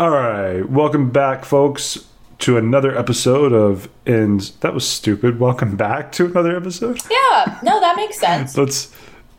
[0.00, 2.08] All right, welcome back, folks,
[2.40, 3.88] to another episode of.
[4.04, 5.38] And that was stupid.
[5.38, 7.00] Welcome back to another episode.
[7.08, 8.56] Yeah, no, that makes sense.
[8.58, 8.92] Let's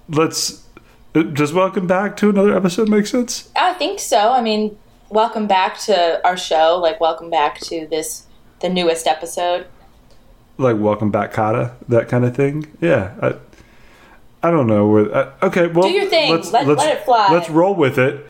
[0.08, 0.64] let's.
[1.12, 3.52] Does welcome back to another episode make sense?
[3.58, 4.32] I think so.
[4.32, 4.78] I mean,
[5.10, 6.80] welcome back to our show.
[6.82, 8.26] Like, welcome back to this,
[8.62, 9.68] the newest episode.
[10.58, 12.72] Like welcome back, Kotter, that kind of thing.
[12.80, 14.88] Yeah, I, I don't know.
[14.88, 16.32] Where, uh, okay, well, Do your thing.
[16.32, 17.28] let's let it fly.
[17.30, 18.26] Let's roll with it.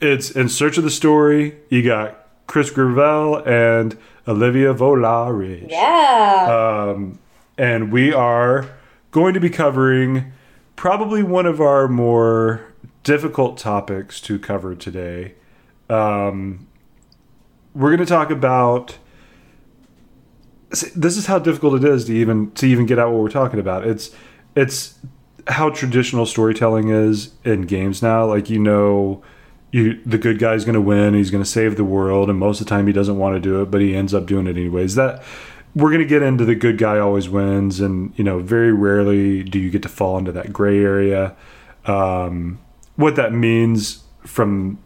[0.00, 1.56] It's in search of the story.
[1.68, 5.70] You got Chris Gravel and Olivia Volaridge.
[5.70, 6.92] Yeah.
[6.94, 7.18] Um,
[7.58, 8.70] and we are
[9.10, 10.32] going to be covering
[10.76, 15.34] probably one of our more difficult topics to cover today.
[15.88, 16.66] Um,
[17.74, 18.98] we're going to talk about.
[20.70, 23.58] This is how difficult it is to even to even get out what we're talking
[23.58, 23.84] about.
[23.86, 24.14] It's
[24.54, 24.98] it's
[25.48, 28.24] how traditional storytelling is in games now.
[28.24, 29.22] Like you know,
[29.70, 31.14] you the good guy's going to win.
[31.14, 33.40] He's going to save the world, and most of the time he doesn't want to
[33.40, 34.94] do it, but he ends up doing it anyways.
[34.94, 35.22] That
[35.74, 39.42] we're going to get into the good guy always wins, and you know, very rarely
[39.42, 41.36] do you get to fall into that gray area.
[41.86, 42.58] Um,
[42.96, 44.78] what that means from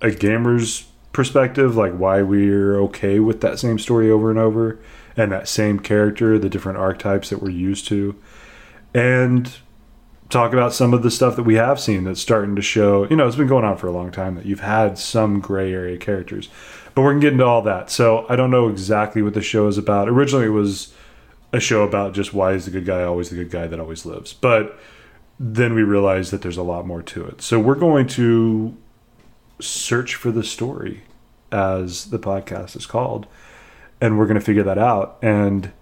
[0.00, 4.78] a gamer's perspective, like why we're okay with that same story over and over,
[5.16, 8.14] and that same character, the different archetypes that we're used to,
[8.94, 9.56] and
[10.30, 13.08] talk about some of the stuff that we have seen that's starting to show.
[13.08, 15.72] You know, it's been going on for a long time that you've had some gray
[15.72, 16.48] area characters,
[16.94, 17.90] but we're gonna get into all that.
[17.90, 20.08] So I don't know exactly what the show is about.
[20.08, 20.92] Originally, it was
[21.52, 24.04] a show about just why is the good guy always the good guy that always
[24.04, 24.78] lives, but
[25.40, 27.40] then we realized that there's a lot more to it.
[27.40, 28.76] So we're going to
[29.60, 31.02] search for the story,
[31.52, 33.26] as the podcast is called,
[34.00, 35.18] and we're going to figure that out.
[35.22, 35.72] And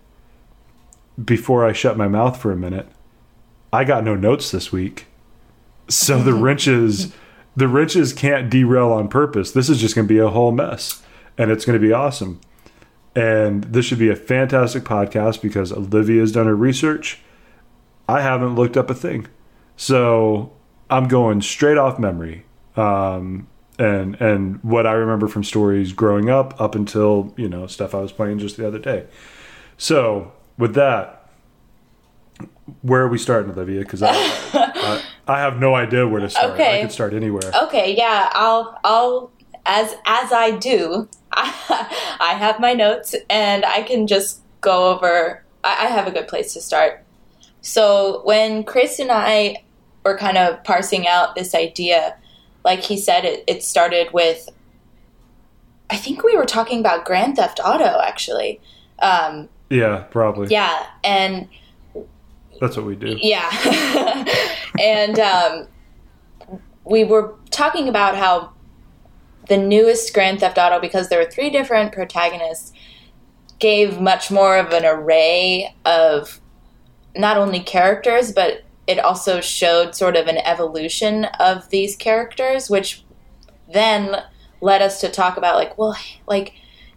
[1.22, 2.88] before I shut my mouth for a minute,
[3.76, 5.06] I got no notes this week,
[5.86, 7.14] so the wrenches,
[7.54, 9.50] the wrenches can't derail on purpose.
[9.50, 11.02] This is just going to be a whole mess,
[11.36, 12.40] and it's going to be awesome.
[13.14, 17.18] And this should be a fantastic podcast because Olivia's done her research.
[18.08, 19.26] I haven't looked up a thing,
[19.76, 20.52] so
[20.88, 22.46] I'm going straight off memory.
[22.76, 23.46] Um,
[23.78, 28.00] and and what I remember from stories growing up up until you know stuff I
[28.00, 29.04] was playing just the other day.
[29.76, 31.15] So with that,
[32.86, 33.80] where are we starting, Olivia?
[33.80, 36.58] Because I, I I have no idea where to start.
[36.60, 37.50] I could start anywhere.
[37.64, 37.94] okay.
[37.96, 38.30] Yeah.
[38.32, 38.78] I'll.
[38.84, 39.30] I'll.
[39.68, 45.42] As as I do, I, have my notes and I can just go over.
[45.64, 47.02] I, I have a good place to start.
[47.62, 49.64] So when Chris and I
[50.04, 52.16] were kind of parsing out this idea,
[52.64, 54.48] like he said, it, it started with.
[55.90, 58.60] I think we were talking about Grand Theft Auto, actually.
[59.00, 60.48] Um, Yeah, probably.
[60.48, 61.48] yeah, and
[62.60, 63.16] That's what we do.
[63.20, 64.24] Yeah.
[64.80, 65.68] and um,
[66.84, 68.52] we were talking about how
[69.48, 72.72] the newest Grand Theft Auto, because there were three different protagonists,
[73.58, 76.40] gave much more of an array of
[77.16, 83.04] not only characters, but it also showed sort of an evolution of these characters, which
[83.72, 84.16] then
[84.60, 85.96] led us to talk about, like, well,
[86.26, 86.54] like,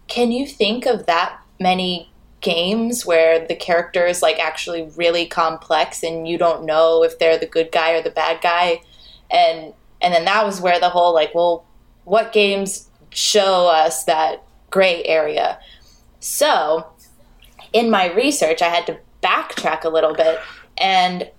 [0.08, 2.12] can you think of that many
[2.42, 7.38] games where the character is like actually really complex and you don't know if they're
[7.38, 8.82] the good guy or the bad guy.
[9.30, 11.66] And and then that was where the whole like well
[12.06, 15.60] what games show us that gray area?
[16.20, 16.88] So
[17.72, 20.40] in my research i had to backtrack a little bit
[20.80, 21.30] and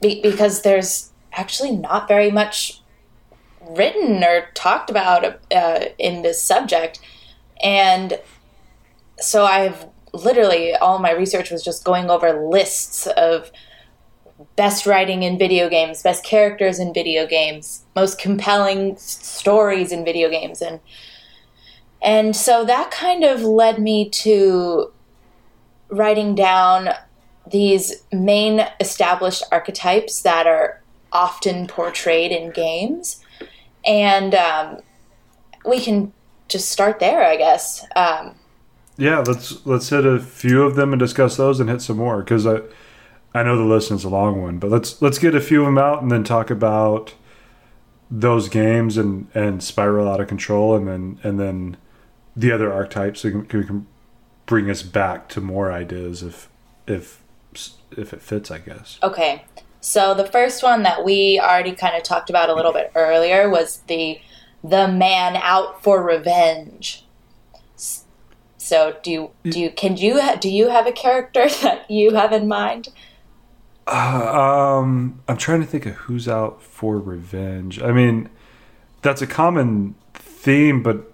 [0.00, 2.80] be, because there's actually not very much
[3.60, 7.00] written or talked about uh, in this subject.
[7.62, 8.18] And
[9.18, 13.50] so I've literally all my research was just going over lists of
[14.56, 20.30] best writing in video games, best characters in video games, most compelling stories in video
[20.30, 20.80] games and
[22.02, 24.90] and so that kind of led me to
[25.90, 26.88] writing down
[27.50, 30.82] these main established archetypes that are
[31.12, 33.22] often portrayed in games
[33.84, 34.78] and um,
[35.66, 36.12] we can
[36.48, 37.84] just start there i guess.
[37.96, 38.34] Um,
[39.00, 42.18] Yeah, let's let's hit a few of them and discuss those, and hit some more
[42.18, 42.60] because I
[43.32, 45.66] I know the list is a long one, but let's let's get a few of
[45.66, 47.14] them out and then talk about
[48.10, 51.78] those games and and spiral out of control, and then and then
[52.36, 53.86] the other archetypes we can, we can
[54.44, 56.50] bring us back to more ideas if
[56.86, 57.22] if
[57.96, 58.98] if it fits, I guess.
[59.02, 59.44] Okay.
[59.80, 63.48] So the first one that we already kind of talked about a little bit earlier
[63.48, 64.20] was the
[64.62, 67.06] the man out for revenge.
[68.60, 72.30] So do you do you can you do you have a character that you have
[72.30, 72.90] in mind?
[73.86, 77.80] Uh, um, I'm trying to think of who's out for revenge.
[77.80, 78.28] I mean,
[79.00, 81.10] that's a common theme, but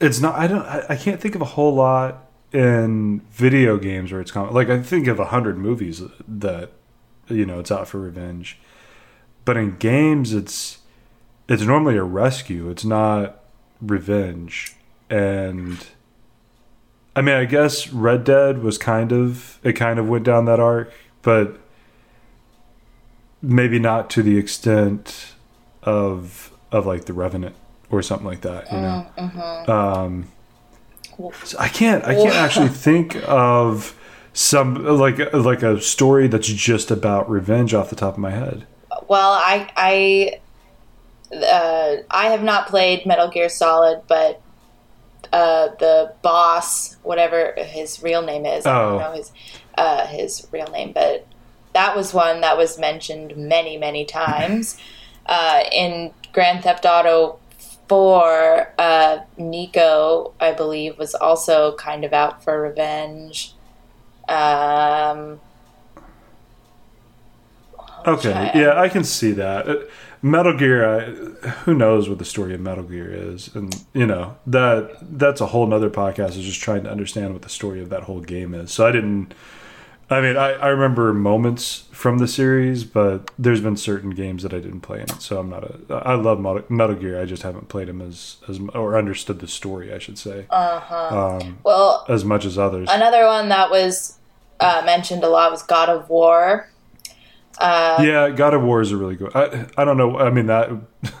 [0.00, 0.34] it's not.
[0.34, 0.62] I don't.
[0.62, 4.54] I, I can't think of a whole lot in video games where it's common.
[4.54, 6.72] Like I think of a hundred movies that
[7.28, 8.58] you know it's out for revenge,
[9.44, 10.78] but in games it's
[11.50, 12.70] it's normally a rescue.
[12.70, 13.44] It's not
[13.82, 14.74] revenge,
[15.10, 15.86] and
[17.18, 20.60] I mean, I guess Red Dead was kind of it kind of went down that
[20.60, 20.92] arc,
[21.22, 21.58] but
[23.42, 25.34] maybe not to the extent
[25.82, 27.56] of of like the Revenant
[27.90, 28.70] or something like that.
[28.70, 29.68] You know, Mm-hmm.
[29.68, 30.28] um,
[31.42, 33.98] so I can't I can't actually think of
[34.32, 38.64] some like like a story that's just about revenge off the top of my head.
[39.08, 44.40] Well, I I uh, I have not played Metal Gear Solid, but
[45.32, 48.90] uh, the boss, whatever his real name is, I Oh.
[48.90, 49.32] don't know his
[49.76, 51.26] uh, his real name, but
[51.74, 54.78] that was one that was mentioned many many times
[55.26, 57.38] uh, in Grand Theft Auto.
[57.88, 63.54] Four, uh, Niko, I believe, was also kind of out for revenge.
[64.28, 65.40] Um,
[68.06, 69.88] Okay, try- yeah, I can see that.
[70.22, 71.00] Metal Gear, I,
[71.64, 75.46] who knows what the story of Metal Gear is, and you know that that's a
[75.46, 76.30] whole nother podcast.
[76.30, 78.72] Is just trying to understand what the story of that whole game is.
[78.72, 79.34] So I didn't.
[80.10, 84.54] I mean, I, I remember moments from the series, but there's been certain games that
[84.54, 85.20] I didn't play in it.
[85.20, 85.94] So I'm not a.
[85.94, 87.20] I love Metal, Metal Gear.
[87.20, 89.92] I just haven't played them as as or understood the story.
[89.92, 91.38] I should say uh huh.
[91.42, 92.88] um, Well, as much as others.
[92.90, 94.18] Another one that was
[94.60, 96.68] uh, mentioned a lot was God of War.
[97.58, 99.32] Uh, Yeah, God of War is a really good.
[99.34, 100.18] I I don't know.
[100.18, 100.70] I mean that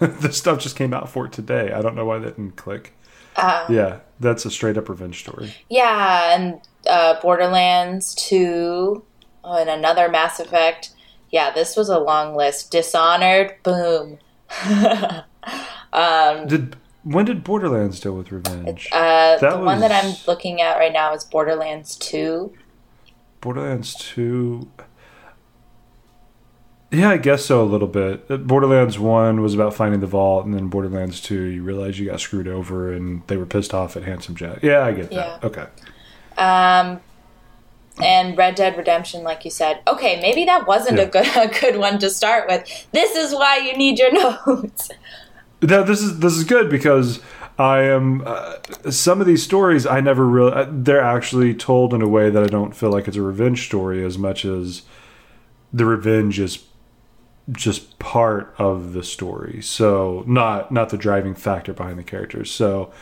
[0.00, 1.72] the stuff just came out for it today.
[1.72, 2.94] I don't know why that didn't click.
[3.36, 5.54] uh, Yeah, that's a straight up revenge story.
[5.68, 9.02] yeah, and uh, Borderlands 2,
[9.44, 10.90] oh, and another Mass Effect.
[11.30, 12.70] Yeah, this was a long list.
[12.70, 14.18] Dishonored, boom.
[15.92, 18.88] um, Did when did Borderlands deal with revenge?
[18.92, 22.52] uh, That the one that I'm looking at right now is Borderlands 2.
[23.40, 24.68] Borderlands Two.
[26.90, 28.24] Yeah, I guess so a little bit.
[28.30, 32.06] Uh, Borderlands One was about finding the vault, and then Borderlands Two, you realize you
[32.06, 34.62] got screwed over, and they were pissed off at Handsome Jack.
[34.62, 35.42] Yeah, I get that.
[35.42, 35.46] Yeah.
[35.46, 35.66] Okay.
[36.38, 37.00] Um,
[38.00, 39.80] and Red Dead Redemption, like you said.
[39.86, 42.86] Okay, maybe that wasn't a good a good one to start with.
[42.92, 44.12] This is why you need your
[44.46, 44.90] notes.
[45.60, 47.20] No, this is this is good because
[47.58, 48.56] I am uh,
[48.90, 52.42] some of these stories I never really uh, they're actually told in a way that
[52.42, 54.82] I don't feel like it's a revenge story as much as
[55.72, 56.64] the revenge is
[57.52, 59.62] just part of the story.
[59.62, 62.50] So not not the driving factor behind the characters.
[62.50, 62.92] So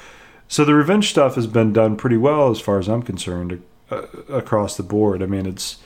[0.48, 4.06] so the revenge stuff has been done pretty well as far as I'm concerned uh,
[4.28, 5.22] across the board.
[5.22, 5.78] I mean, it's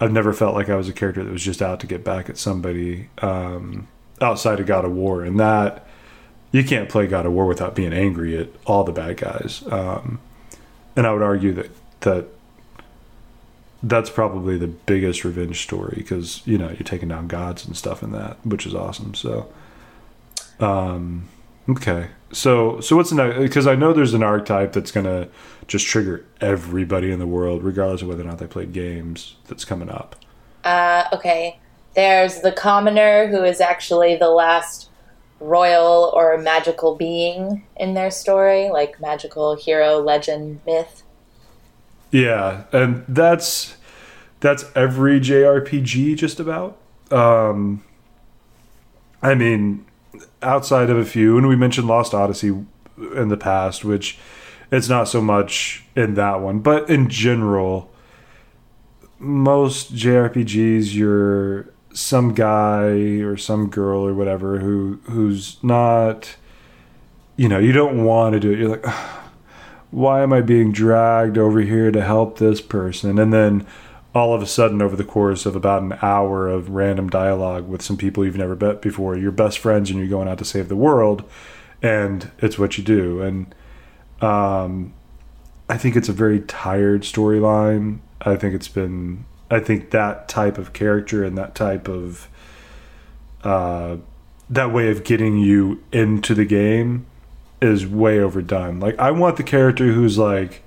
[0.00, 2.28] I've never felt like I was a character that was just out to get back
[2.28, 3.86] at somebody um,
[4.20, 5.86] outside of God of War, and that
[6.50, 9.62] you can't play God of War without being angry at all the bad guys.
[9.70, 10.18] Um,
[10.96, 11.70] and I would argue that
[12.00, 12.26] that
[13.82, 18.02] that's probably the biggest revenge story because you know you're taking down gods and stuff
[18.02, 19.14] in that, which is awesome.
[19.14, 19.52] So,
[20.60, 21.28] um,
[21.68, 23.38] okay, so so what's the next?
[23.38, 25.28] Because I know there's an archetype that's gonna
[25.66, 29.36] just trigger everybody in the world, regardless of whether or not they played games.
[29.48, 30.16] That's coming up.
[30.64, 31.58] Uh, okay.
[31.94, 34.88] There's the commoner who is actually the last
[35.40, 41.02] royal or magical being in their story, like magical hero, legend, myth.
[42.10, 43.76] Yeah, and that's
[44.42, 46.76] that's every JRPG just about.
[47.10, 47.84] Um,
[49.22, 49.86] I mean,
[50.42, 52.48] outside of a few, and we mentioned Lost Odyssey
[53.14, 54.18] in the past, which
[54.70, 57.90] it's not so much in that one, but in general,
[59.18, 66.36] most JRPGs, you're some guy or some girl or whatever who who's not,
[67.36, 68.58] you know, you don't want to do it.
[68.58, 68.86] You're like
[69.92, 73.18] why am I being dragged over here to help this person?
[73.18, 73.66] And then
[74.14, 77.80] all of a sudden, over the course of about an hour of random dialogue with
[77.80, 80.68] some people you've never met before, you're best friends and you're going out to save
[80.68, 81.24] the world,
[81.80, 83.22] and it's what you do.
[83.22, 83.54] And
[84.20, 84.92] um,
[85.68, 88.00] I think it's a very tired storyline.
[88.20, 92.28] I think it's been, I think that type of character and that type of,
[93.42, 93.96] uh,
[94.50, 97.06] that way of getting you into the game
[97.62, 98.78] is way overdone.
[98.80, 100.62] Like I want the character who's like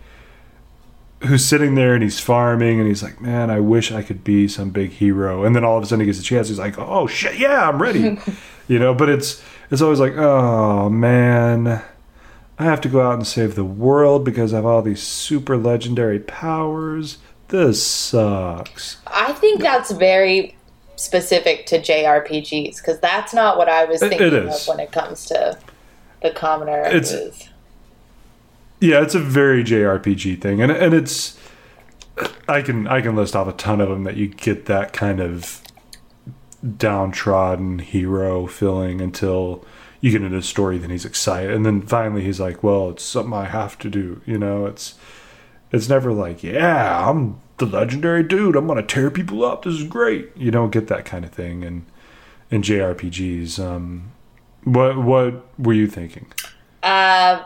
[1.26, 4.48] who's sitting there and he's farming and he's like, "Man, I wish I could be
[4.48, 6.48] some big hero." And then all of a sudden he gets a chance.
[6.50, 8.18] He's like, "Oh shit, yeah, I'm ready."
[8.68, 11.82] you know, but it's it's always like, "Oh man,
[12.58, 15.58] I have to go out and save the world because I have all these super
[15.58, 17.18] legendary powers.
[17.50, 18.98] This sucks.
[19.08, 20.56] I think that's very
[20.96, 25.58] specific to JRPGs because that's not what I was thinking of when it comes to
[26.22, 26.82] the commoner.
[26.86, 27.50] It's-
[28.80, 31.40] Yeah, it's a very JRPG thing, and and it's
[32.48, 35.20] I can I can list off a ton of them that you get that kind
[35.20, 35.62] of
[36.78, 39.64] downtrodden hero feeling until
[40.02, 40.78] you get into the story.
[40.78, 44.22] Then he's excited, and then finally he's like, "Well, it's something I have to do."
[44.26, 44.96] You know, it's
[45.72, 48.56] it's never like, "Yeah, I'm the legendary dude.
[48.56, 49.64] I'm gonna tear people up.
[49.64, 51.86] This is great." You don't get that kind of thing in
[52.52, 53.60] in JRPGs.
[53.60, 54.12] Um,
[54.64, 56.28] what what were you thinking?
[56.84, 57.44] Uh,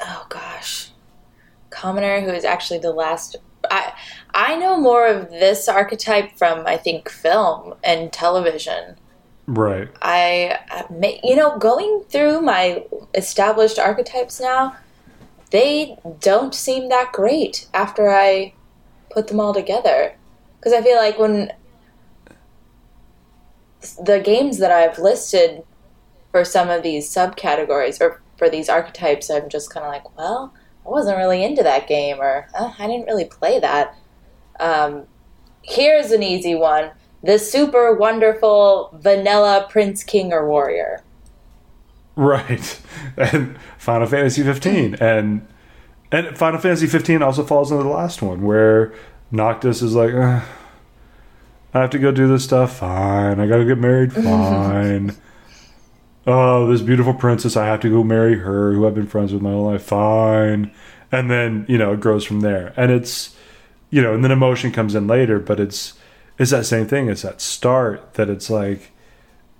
[0.00, 0.90] oh gosh,
[1.70, 3.36] commoner who is actually the last.
[3.70, 3.92] I
[4.34, 8.96] I know more of this archetype from I think film and television.
[9.48, 9.88] Right.
[10.02, 14.76] I, I you know, going through my established archetypes now,
[15.50, 18.52] they don't seem that great after I
[19.10, 20.14] put them all together.
[20.58, 21.52] Because I feel like when
[24.02, 25.62] the games that I've listed
[26.30, 30.54] for some of these subcategories or for these archetypes, I'm just kind of like, well,
[30.86, 33.94] I wasn't really into that game, or uh, I didn't really play that.
[34.58, 35.06] Um,
[35.62, 36.92] here's an easy one
[37.22, 41.02] the super wonderful vanilla prince, king, or warrior.
[42.16, 42.80] Right.
[43.16, 45.46] And Final Fantasy 15 and
[46.12, 48.92] and Final Fantasy 15 also falls into the last one where
[49.32, 50.42] Noctis is like "Ugh,
[51.74, 52.78] I have to go do this stuff.
[52.78, 53.40] Fine.
[53.40, 54.12] I got to get married.
[54.24, 55.16] Fine.
[56.28, 59.42] Oh, this beautiful princess, I have to go marry her who I've been friends with
[59.42, 59.82] my whole life.
[59.84, 60.72] Fine.
[61.12, 62.74] And then, you know, it grows from there.
[62.76, 63.36] And it's
[63.90, 65.94] you know, and then emotion comes in later, but it's
[66.38, 67.08] it's that same thing.
[67.10, 68.92] It's that start that it's like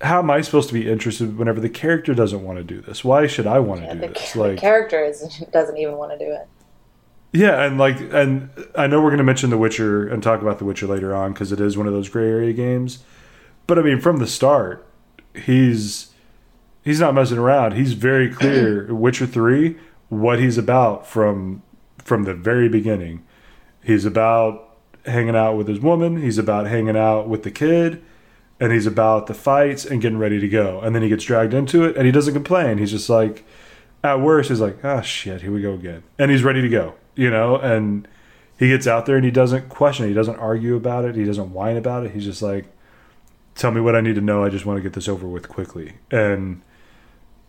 [0.02, 3.04] how am I supposed to be interested whenever the character doesn't want to do this?
[3.04, 4.36] Why should I want to do the, this?
[4.42, 5.20] the Like, character is,
[5.52, 6.48] doesn't even want to do it.
[7.32, 10.58] yeah, and like, and I know we're going to mention The Witcher and talk about
[10.58, 13.00] The Witcher later on because it is one of those gray area games.
[13.66, 14.86] But I mean, from the start,
[15.34, 16.07] he's
[16.88, 17.74] he's not messing around.
[17.74, 18.86] He's very clear.
[18.94, 19.76] Witcher Three,
[20.08, 21.62] what he's about from
[21.98, 23.26] from the very beginning.
[23.84, 26.22] He's about hanging out with his woman.
[26.22, 28.02] He's about hanging out with the kid.
[28.58, 30.80] And he's about the fights and getting ready to go.
[30.80, 32.78] And then he gets dragged into it and he doesn't complain.
[32.78, 33.44] He's just like,
[34.02, 36.02] at worst, he's like, ah, shit, here we go again.
[36.18, 37.56] And he's ready to go, you know?
[37.56, 38.08] And
[38.58, 40.08] he gets out there and he doesn't question it.
[40.08, 41.14] He doesn't argue about it.
[41.14, 42.12] He doesn't whine about it.
[42.12, 42.64] He's just like,
[43.54, 44.42] tell me what I need to know.
[44.42, 45.98] I just want to get this over with quickly.
[46.10, 46.62] And,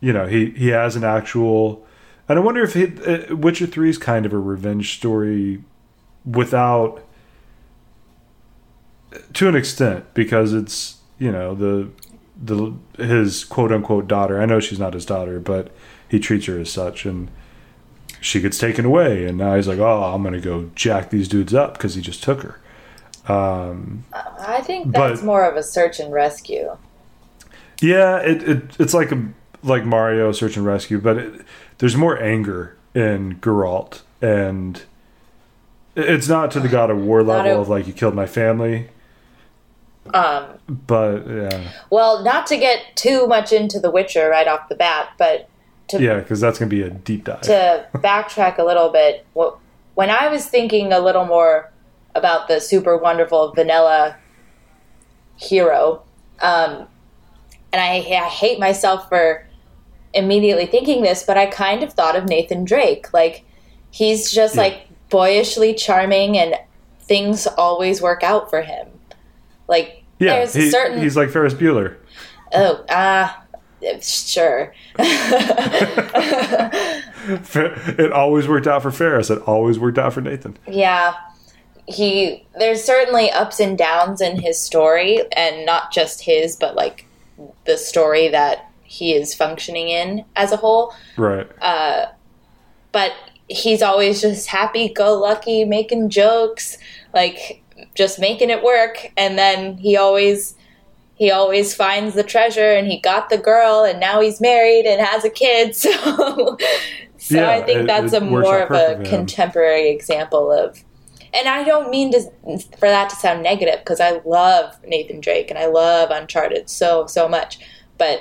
[0.01, 1.86] you know, he, he has an actual.
[2.27, 5.63] And I wonder if he, uh, Witcher 3 is kind of a revenge story
[6.25, 7.03] without.
[9.34, 11.89] To an extent, because it's, you know, the.
[12.41, 14.41] The his quote unquote daughter.
[14.41, 15.74] I know she's not his daughter, but
[16.08, 17.29] he treats her as such, and
[18.22, 21.53] she gets taken away, and now he's like, "Oh, I'm gonna go jack these dudes
[21.53, 22.58] up because he just took her."
[23.27, 26.77] Um, I think But- that's more of a search and rescue.
[27.82, 29.22] yeah, it, it it's like a
[29.63, 31.42] like Mario Search and Rescue, but it,
[31.80, 34.82] there's more anger in Geralt, and
[35.96, 38.89] it's not to the God of War level a- of like you killed my family,
[40.13, 44.75] Um, but yeah, well, not to get too much into The Witcher right off the
[44.75, 45.48] bat, but
[45.89, 47.42] to yeah, because that's gonna be a deep dive.
[47.42, 49.25] to backtrack a little bit,
[49.96, 51.72] when I was thinking a little more
[52.16, 54.16] about the super wonderful vanilla
[55.38, 56.01] hero,
[56.42, 56.88] um,
[57.72, 59.46] and I, I hate myself for
[60.13, 63.13] immediately thinking this, but I kind of thought of Nathan Drake.
[63.13, 63.44] Like,
[63.92, 64.62] he's just Yeah.
[64.63, 66.56] like boyishly charming, and
[67.01, 68.88] things always work out for him.
[69.68, 71.96] Like, yeah, there's he- a certain he's like Ferris Bueller.
[72.54, 73.44] oh ah.
[74.01, 74.74] sure.
[77.32, 79.30] It always worked out for Ferris.
[79.30, 80.58] It always worked out for Nathan.
[80.68, 81.13] Yeah.
[81.88, 87.06] He there's certainly ups and downs in his story and not just his but like
[87.66, 90.93] the story that he is functioning in as a whole.
[91.15, 91.48] Right.
[91.62, 92.08] Uh,
[92.91, 93.12] but
[93.48, 96.77] he's always just happy go lucky making jokes,
[97.13, 97.62] like
[97.96, 100.55] just making it work and then he always
[101.15, 105.00] he always finds the treasure and he got the girl and now he's married and
[105.01, 106.58] has a kid so
[107.17, 110.84] so Yeah, I think it- that's it a more of a contemporary example of
[111.34, 112.22] and I don't mean to
[112.77, 117.05] for that to sound negative because I love Nathan Drake and I love Uncharted so
[117.08, 117.60] so much
[117.98, 118.19] but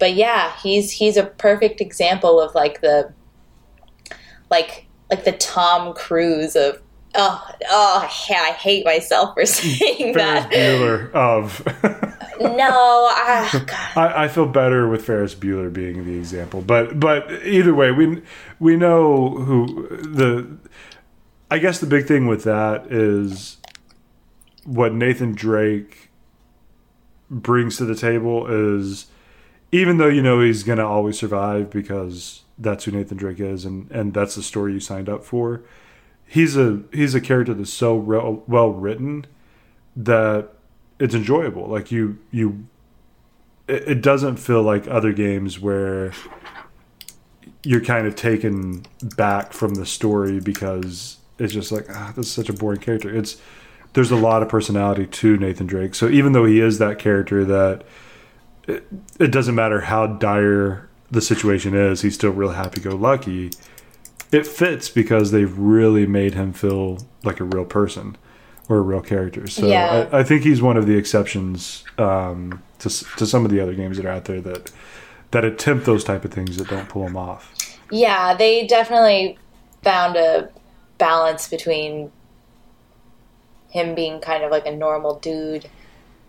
[0.00, 3.12] but yeah he's he's a perfect example of like the
[4.50, 6.82] like like the Tom Cruise of
[7.14, 10.50] oh oh I hate myself for saying that.
[10.50, 12.70] Ferris that Bueller of no,
[13.10, 17.74] ah, I, I, I feel better with Ferris Bueller being the example, but but either
[17.74, 18.22] way, we
[18.58, 20.58] we know who the.
[21.52, 23.58] I guess the big thing with that is
[24.64, 26.10] what Nathan Drake
[27.28, 29.06] brings to the table is
[29.72, 33.90] even though you know he's to always survive because that's who Nathan Drake is and
[33.90, 35.62] and that's the story you signed up for.
[36.26, 39.26] He's a he's a character that's so re- well written
[39.96, 40.50] that
[40.98, 41.66] it's enjoyable.
[41.66, 42.66] Like you you
[43.66, 46.12] it, it doesn't feel like other games where
[47.62, 48.84] you're kind of taken
[49.16, 53.14] back from the story because it's just like ah, this is such a boring character.
[53.14, 53.40] It's
[53.92, 55.94] there's a lot of personality to Nathan Drake.
[55.94, 57.84] So even though he is that character that
[58.70, 58.84] it,
[59.18, 63.50] it doesn't matter how dire the situation is, he's still real happy go lucky.
[64.32, 68.16] It fits because they've really made him feel like a real person
[68.68, 69.48] or a real character.
[69.48, 70.08] So Yeah.
[70.12, 73.74] I, I think he's one of the exceptions um, to to some of the other
[73.74, 74.70] games that are out there that
[75.32, 77.78] that attempt those type of things that don't pull them off.
[77.90, 79.38] Yeah, they definitely
[79.82, 80.50] found a
[80.98, 82.12] balance between
[83.70, 85.68] him being kind of like a normal dude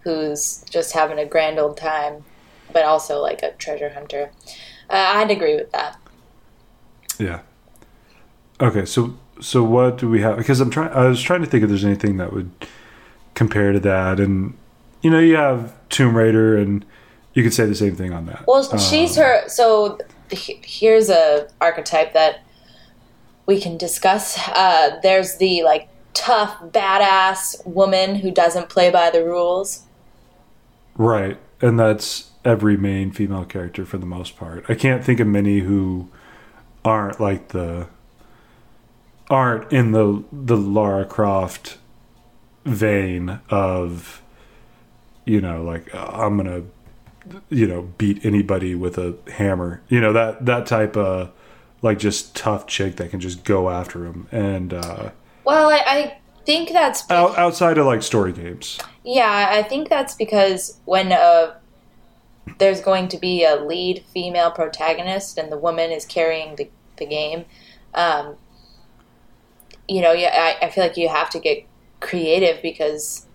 [0.01, 2.23] who's just having a grand old time,
[2.73, 4.31] but also like a treasure hunter.
[4.89, 5.97] Uh, I'd agree with that.
[7.19, 7.41] Yeah.
[8.59, 10.37] Okay, so so what do we have?
[10.37, 10.91] Because I'm trying.
[10.91, 12.51] I was trying to think if there's anything that would
[13.33, 14.55] compare to that, and
[15.01, 16.85] you know, you have Tomb Raider, and
[17.33, 18.45] you could say the same thing on that.
[18.47, 19.47] Well, she's her.
[19.47, 19.99] So
[20.29, 22.43] here's a archetype that
[23.45, 24.37] we can discuss.
[24.49, 29.83] Uh, there's the like tough, badass woman who doesn't play by the rules.
[30.95, 34.65] Right, and that's every main female character for the most part.
[34.67, 36.09] I can't think of many who
[36.83, 37.87] aren't like the
[39.29, 41.77] aren't in the the Lara Croft
[42.65, 44.21] vein of
[45.25, 46.63] you know like uh, I'm gonna
[47.49, 49.81] you know beat anybody with a hammer.
[49.89, 51.31] You know that that type of
[51.81, 55.09] like just tough chick that can just go after him and uh,
[55.43, 58.79] Well, I, I think that's out, outside of like story games.
[59.03, 61.55] Yeah, I think that's because when uh,
[62.57, 67.05] there's going to be a lead female protagonist and the woman is carrying the, the
[67.05, 67.45] game,
[67.93, 68.35] um,
[69.87, 71.65] you know, yeah, I, I feel like you have to get
[71.99, 73.25] creative because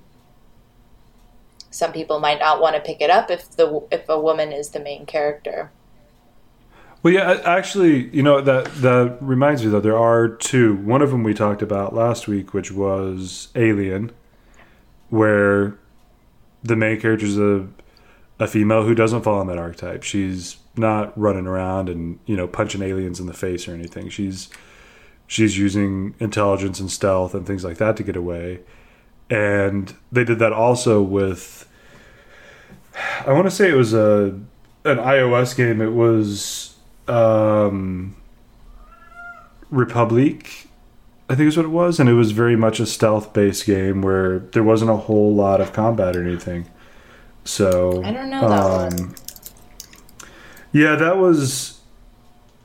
[1.70, 4.70] some people might not want to pick it up if the if a woman is
[4.70, 5.70] the main character.
[7.02, 9.80] Well, yeah, actually, you know that that reminds me though.
[9.80, 10.76] There are two.
[10.76, 14.12] One of them we talked about last week, which was Alien,
[15.10, 15.78] where
[16.62, 17.68] the main character is a
[18.38, 20.02] a female who doesn't fall in that archetype.
[20.02, 24.08] She's not running around and you know punching aliens in the face or anything.
[24.08, 24.48] She's
[25.26, 28.60] she's using intelligence and stealth and things like that to get away.
[29.28, 31.68] And they did that also with
[33.26, 34.38] I want to say it was a
[34.84, 35.80] an iOS game.
[35.80, 36.76] It was
[37.08, 38.16] um,
[39.70, 40.68] Republic,
[41.28, 44.02] I think is what it was, and it was very much a stealth based game
[44.02, 46.66] where there wasn't a whole lot of combat or anything.
[47.46, 49.14] So I don't know that um,
[50.72, 51.80] Yeah, that was.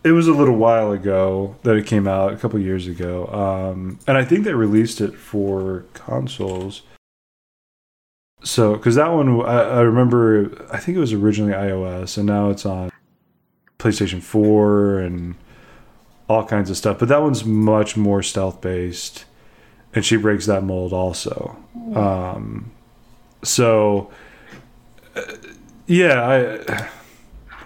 [0.03, 3.99] It was a little while ago that it came out, a couple years ago, um,
[4.07, 6.81] and I think they released it for consoles.
[8.43, 12.49] So, because that one, I, I remember, I think it was originally iOS, and now
[12.49, 12.91] it's on
[13.77, 15.35] PlayStation 4 and
[16.27, 16.97] all kinds of stuff.
[16.97, 19.25] But that one's much more stealth based,
[19.93, 21.55] and she breaks that mold also.
[21.93, 22.71] Um,
[23.43, 24.09] so,
[25.15, 25.21] uh,
[25.87, 26.89] yeah, I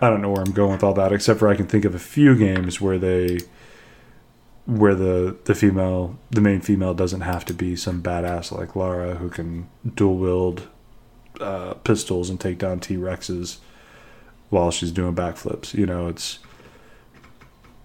[0.06, 1.96] I don't know where I'm going with all that, except for I can think of
[1.96, 3.40] a few games where they
[4.66, 9.16] where the the female the main female doesn't have to be some badass like Lara
[9.16, 10.68] who can dual wield
[11.40, 13.58] uh, pistols and take down T Rexes
[14.50, 15.74] while she's doing backflips.
[15.74, 16.40] You know, it's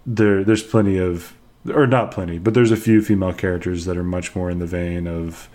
[0.06, 0.44] there.
[0.44, 1.34] There's plenty of,
[1.72, 4.66] or not plenty, but there's a few female characters that are much more in the
[4.66, 5.48] vein of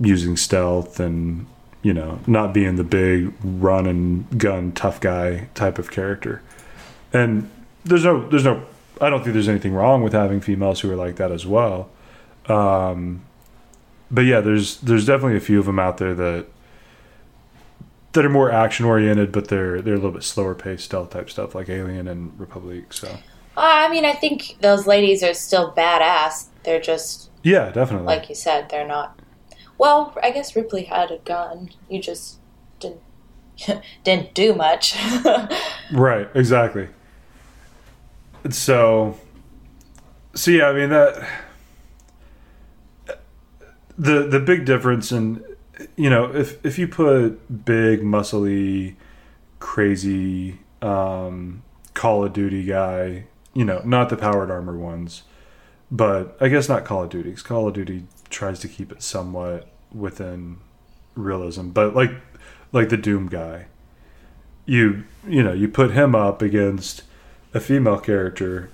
[0.00, 1.46] using stealth and
[1.88, 6.42] you know not being the big run and gun tough guy type of character.
[7.14, 7.50] And
[7.82, 8.62] there's no, there's no.
[9.00, 11.88] I don't think there's anything wrong with having females who are like that as well.
[12.46, 13.22] Um,
[14.10, 16.46] but yeah, there's there's definitely a few of them out there that
[18.12, 21.30] that are more action oriented, but they're they're a little bit slower paced stealth type
[21.30, 22.92] stuff like Alien and Republic.
[22.92, 23.16] So Uh,
[23.56, 26.48] I mean, I think those ladies are still badass.
[26.64, 28.06] They're just yeah, definitely.
[28.06, 29.17] like you said, they're not.
[29.78, 31.70] Well, I guess Ripley had a gun.
[31.88, 32.38] You just
[32.80, 33.00] didn't
[34.04, 34.96] didn't do much.
[35.90, 36.88] Right, exactly.
[38.50, 39.18] So,
[40.34, 41.26] so yeah, I mean that
[43.98, 45.42] the the big difference, and
[45.96, 48.96] you know, if if you put big, muscly,
[49.58, 51.62] crazy um,
[51.94, 55.22] Call of Duty guy, you know, not the powered armor ones,
[55.90, 57.32] but I guess not Call of Duty.
[57.34, 60.58] Call of Duty tries to keep it somewhat within
[61.14, 62.10] realism, but like
[62.72, 63.66] like the Doom guy,
[64.66, 67.02] you you know, you put him up against
[67.54, 68.70] a female character.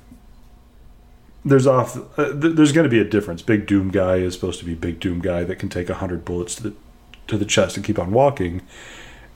[1.45, 1.97] There's off.
[2.19, 3.43] Uh, th- there's going to be a difference.
[3.43, 6.55] Big Doom guy is supposed to be big Doom guy that can take hundred bullets
[6.57, 6.75] to the
[7.27, 8.63] to the chest and keep on walking,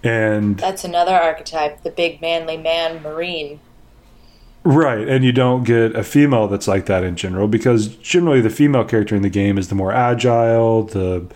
[0.02, 3.60] and That's another archetype, the big manly man marine.
[4.70, 8.50] Right, and you don't get a female that's like that in general because generally the
[8.50, 11.26] female character in the game is the more agile, the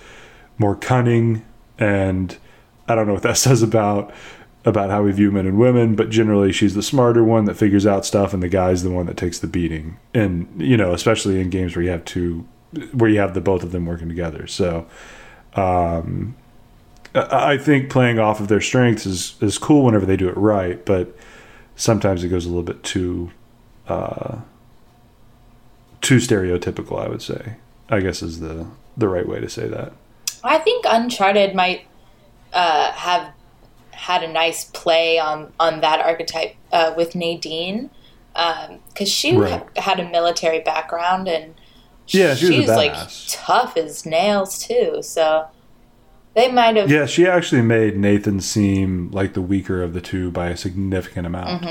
[0.58, 1.42] more cunning,
[1.78, 2.36] and
[2.86, 4.12] I don't know what that says about
[4.66, 7.86] about how we view men and women, but generally she's the smarter one that figures
[7.86, 9.96] out stuff, and the guy's the one that takes the beating.
[10.12, 12.46] And you know, especially in games where you have two,
[12.92, 14.46] where you have the both of them working together.
[14.46, 14.86] So,
[15.54, 16.36] um,
[17.14, 20.84] I think playing off of their strengths is is cool whenever they do it right,
[20.84, 21.16] but
[21.76, 23.30] sometimes it goes a little bit too
[23.88, 24.38] uh,
[26.00, 27.04] too stereotypical.
[27.04, 27.56] I would say,
[27.88, 29.92] I guess is the the right way to say that.
[30.44, 31.86] I think Uncharted might
[32.52, 33.32] uh, have
[33.92, 37.90] had a nice play on on that archetype uh, with Nadine
[38.34, 39.52] because she Right.
[39.76, 41.54] ha- had a military background and
[42.08, 42.94] Yeah, she was a she's like
[43.28, 45.00] tough as nails too.
[45.02, 45.46] So
[46.34, 50.30] they might have Yeah, she actually made Nathan seem like the weaker of the two
[50.30, 51.66] by a significant amount.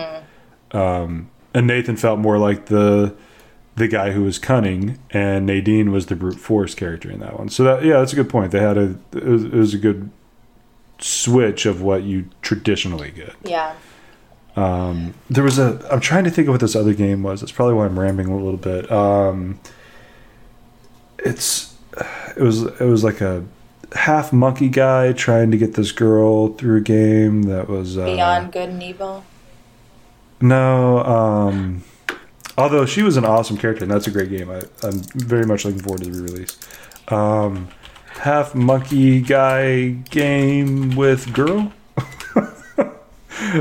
[0.71, 3.15] Um, and Nathan felt more like the
[3.75, 7.49] the guy who was cunning, and Nadine was the brute force character in that one.
[7.49, 8.51] So that yeah, that's a good point.
[8.51, 10.11] They had a it was, it was a good
[10.99, 13.35] switch of what you traditionally get.
[13.43, 13.75] yeah.
[14.55, 15.87] Um, there was a.
[15.89, 17.39] I'm trying to think of what this other game was.
[17.39, 18.91] That's probably why I'm rambling a little bit.
[18.91, 19.59] Um,
[21.19, 21.73] it's.
[22.35, 22.63] It was.
[22.63, 23.45] It was like a
[23.93, 28.51] half monkey guy trying to get this girl through a game that was uh, Beyond
[28.51, 29.25] Good and Evil.
[30.39, 30.99] No.
[30.99, 31.83] Um,
[32.57, 34.49] although she was an awesome character, and that's a great game.
[34.49, 36.57] I, I'm very much looking forward to the re-release.
[37.09, 37.69] Um,
[38.21, 41.73] half monkey guy game with girl.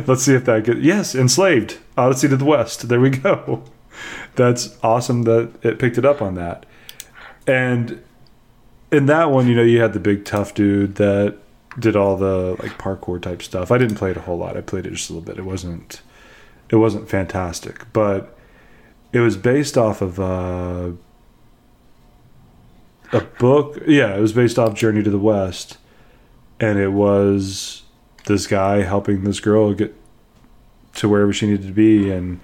[0.07, 0.81] Let's see if that gets.
[0.81, 1.79] Yes, enslaved.
[1.97, 2.89] Odyssey to the West.
[2.89, 3.65] There we go.
[4.37, 6.65] That's awesome that it picked it up on that.
[7.47, 8.03] And
[8.93, 11.39] in that one, you know, you had the big tough dude that
[11.79, 13.71] did all the like parkour type stuff.
[13.71, 14.57] I didn't play it a whole lot.
[14.57, 15.39] I played it just a little bit.
[15.39, 16.03] It wasn't
[16.69, 18.37] it wasn't fantastic, but
[19.13, 20.93] it was based off of uh,
[23.13, 23.79] a book.
[23.87, 25.79] Yeah, it was based off Journey to the West,
[26.59, 27.83] and it was
[28.27, 29.95] this guy helping this girl get
[30.95, 32.41] to wherever she needed to be, and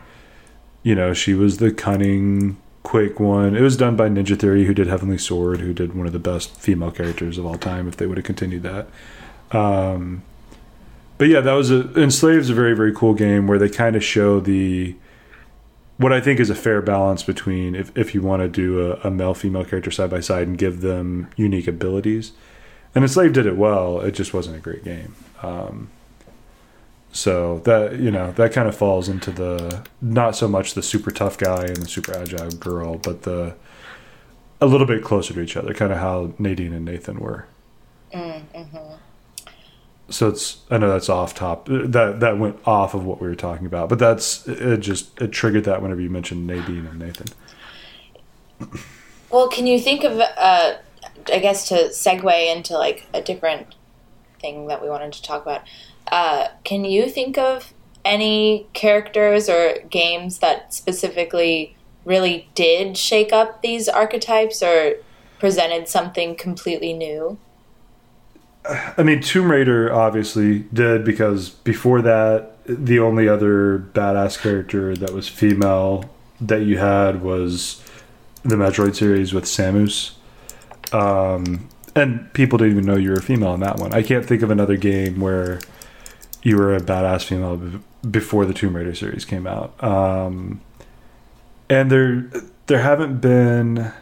[0.82, 3.56] you know she was the cunning, quick one.
[3.56, 6.20] It was done by Ninja Theory, who did Heavenly Sword, who did one of the
[6.20, 7.88] best female characters of all time.
[7.88, 8.86] If they would have continued that.
[9.50, 10.22] Um,
[11.18, 14.04] but yeah, that was a Enslaved's a very very cool game where they kind of
[14.04, 14.94] show the
[15.96, 19.08] what I think is a fair balance between if if you want to do a,
[19.08, 22.32] a male female character side by side and give them unique abilities.
[22.94, 24.00] And Enslaved did it well.
[24.00, 25.16] It just wasn't a great game.
[25.42, 25.90] Um,
[27.12, 31.10] so that you know that kind of falls into the not so much the super
[31.10, 33.54] tough guy and the super agile girl, but the
[34.60, 37.46] a little bit closer to each other, kind of how Nadine and Nathan were.
[40.08, 43.34] So it's I know that's off top that that went off of what we were
[43.34, 47.26] talking about, but that's it just it triggered that whenever you mentioned Nadine and Nathan.
[49.30, 50.74] Well, can you think of, uh,
[51.32, 53.74] I guess, to segue into like a different
[54.40, 55.62] thing that we wanted to talk about?
[56.08, 57.72] Uh, can you think of
[58.04, 64.94] any characters or games that specifically really did shake up these archetypes or
[65.38, 67.38] presented something completely new?
[68.96, 75.12] I mean, Tomb Raider obviously did because before that, the only other badass character that
[75.12, 76.04] was female
[76.40, 77.82] that you had was
[78.42, 80.12] the Metroid series with Samus.
[80.92, 83.92] Um, and people didn't even know you were a female in that one.
[83.92, 85.60] I can't think of another game where
[86.46, 89.82] you were a badass female before the Tomb Raider series came out.
[89.82, 90.60] Um,
[91.68, 92.30] and there,
[92.68, 93.92] there haven't been.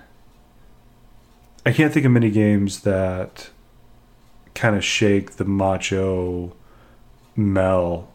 [1.65, 3.49] I can't think of many games that
[4.55, 6.55] kind of shake the macho
[7.35, 8.09] Mel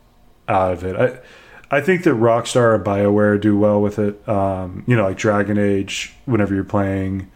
[0.48, 0.96] out of it.
[0.96, 4.30] I I think that Rockstar and BioWare do well with it.
[4.30, 7.32] Um, you know, like Dragon Age, whenever you're playing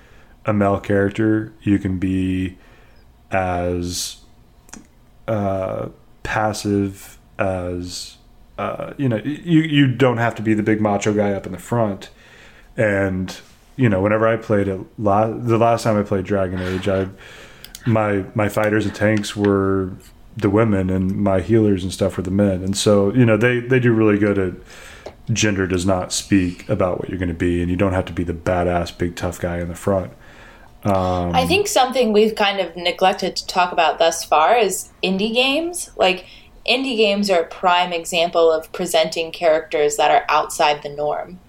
[0.45, 2.59] a Mel character, you can be
[3.31, 4.17] as
[5.27, 5.89] uh,
[6.23, 8.17] passive as
[8.57, 9.17] uh, you know.
[9.17, 12.09] You you don't have to be the big macho guy up in the front.
[12.77, 13.35] And
[13.75, 17.09] you know, whenever I played it, la- the last time I played Dragon Age, I
[17.85, 19.91] my my fighters and tanks were
[20.35, 22.63] the women, and my healers and stuff were the men.
[22.63, 24.53] And so you know they they do really good at
[25.31, 28.13] gender does not speak about what you're going to be, and you don't have to
[28.13, 30.11] be the badass big tough guy in the front.
[30.85, 35.33] Um, I think something we've kind of neglected to talk about thus far is indie
[35.33, 35.89] games.
[35.95, 36.25] Like
[36.67, 41.39] indie games are a prime example of presenting characters that are outside the norm.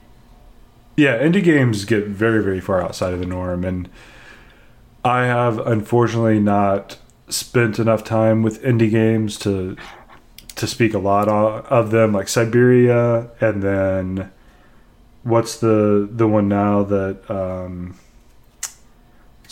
[0.96, 3.88] Yeah, indie games get very, very far outside of the norm, and
[5.04, 9.76] I have unfortunately not spent enough time with indie games to
[10.54, 14.30] to speak a lot of them, like Syberia and then
[15.24, 17.96] what's the the one now that um,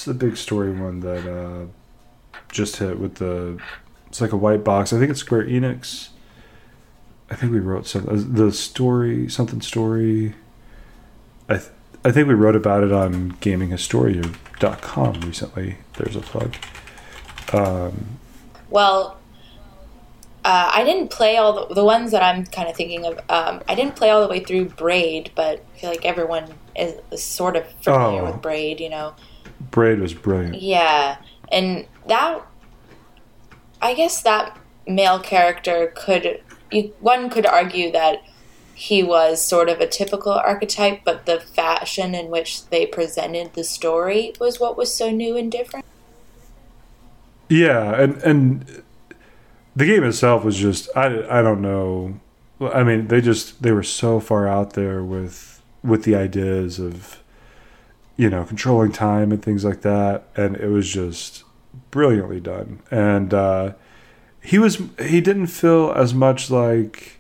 [0.03, 1.67] it's the big story one that uh,
[2.51, 3.57] just hit with the
[4.09, 4.93] it's like a white box.
[4.93, 6.09] I think it's Square Enix.
[7.31, 10.35] I think we wrote some uh, the story something story.
[11.49, 11.71] I th-
[12.05, 15.77] I think we wrote about it on gaminghistoria.com recently.
[15.99, 16.57] There's a plug.
[17.53, 18.19] Um,
[18.71, 19.21] well,
[20.45, 23.19] uh, I didn't play all the, the ones that I'm kind of thinking of.
[23.29, 26.97] Um, I didn't play all the way through Braid, but I feel like everyone is,
[27.13, 28.81] is sort of familiar oh, with Braid.
[28.81, 29.15] You know,
[29.71, 30.61] Braid was brilliant.
[30.61, 31.17] Yeah,
[31.51, 32.43] and that
[33.81, 38.23] I guess that male character could you, one could argue that
[38.75, 43.65] he was sort of a typical archetype, but the fashion in which they presented the
[43.65, 45.85] story was what was so new and different.
[47.49, 48.83] Yeah, and and
[49.77, 52.21] the game itself was just I, I don't know
[52.73, 57.22] i mean they just they were so far out there with with the ideas of
[58.23, 61.43] you know controlling time and things like that and it was just
[61.91, 63.73] brilliantly done and uh
[64.41, 67.19] he was he didn't feel as much like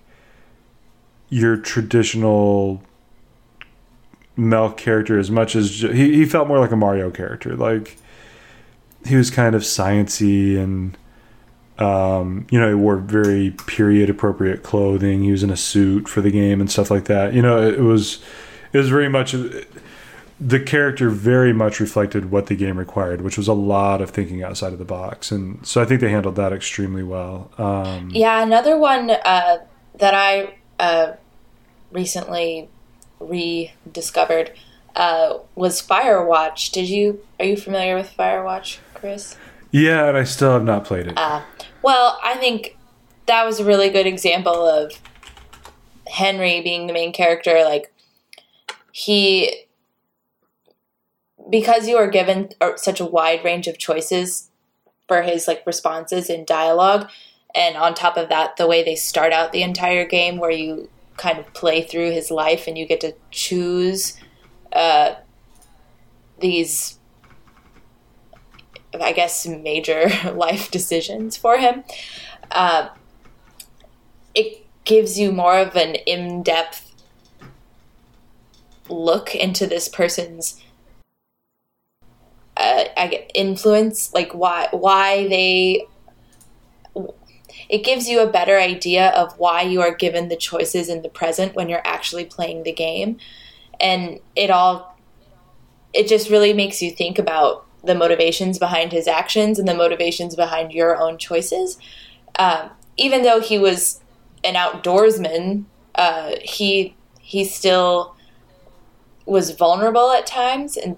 [1.28, 2.84] your traditional
[4.36, 7.96] Mel character as much as he, he felt more like a Mario character like
[9.04, 10.96] he was kind of sciency and
[11.78, 15.24] um, you know, he wore very period appropriate clothing.
[15.24, 17.32] He was in a suit for the game and stuff like that.
[17.32, 18.22] You know, it, was
[18.72, 19.34] it was very much
[20.44, 24.42] the character very much reflected what the game required, which was a lot of thinking
[24.42, 25.30] outside of the box.
[25.30, 27.50] And so I think they handled that extremely well.
[27.58, 29.58] Um, yeah, another one uh,
[29.94, 31.12] that I uh,
[31.92, 32.68] recently
[33.20, 34.52] rediscovered
[34.96, 36.72] uh, was Firewatch.
[36.72, 39.36] Did you are you familiar with Firewatch, Chris?
[39.70, 41.14] Yeah, and I still have not played it.
[41.16, 41.42] Uh,
[41.82, 42.76] well, I think
[43.26, 44.92] that was a really good example of
[46.06, 47.62] Henry being the main character.
[47.64, 47.92] Like,
[48.90, 49.64] he,
[51.48, 54.50] because you are given such a wide range of choices
[55.08, 57.08] for his like responses in dialogue,
[57.54, 60.88] and on top of that, the way they start out the entire game, where you
[61.16, 64.16] kind of play through his life and you get to choose
[64.72, 65.14] uh,
[66.40, 66.98] these
[69.00, 71.84] I guess, major life decisions for him.
[72.50, 72.88] Uh,
[74.34, 76.88] it gives you more of an in depth
[78.88, 80.60] look into this person's
[82.62, 85.86] uh, influence, like why why they.
[87.68, 91.08] It gives you a better idea of why you are given the choices in the
[91.08, 93.18] present when you're actually playing the game,
[93.80, 94.96] and it all.
[95.92, 100.36] It just really makes you think about the motivations behind his actions and the motivations
[100.36, 101.78] behind your own choices.
[102.38, 104.00] Uh, even though he was
[104.44, 105.64] an outdoorsman,
[105.96, 108.14] uh, he he still
[109.26, 110.96] was vulnerable at times, and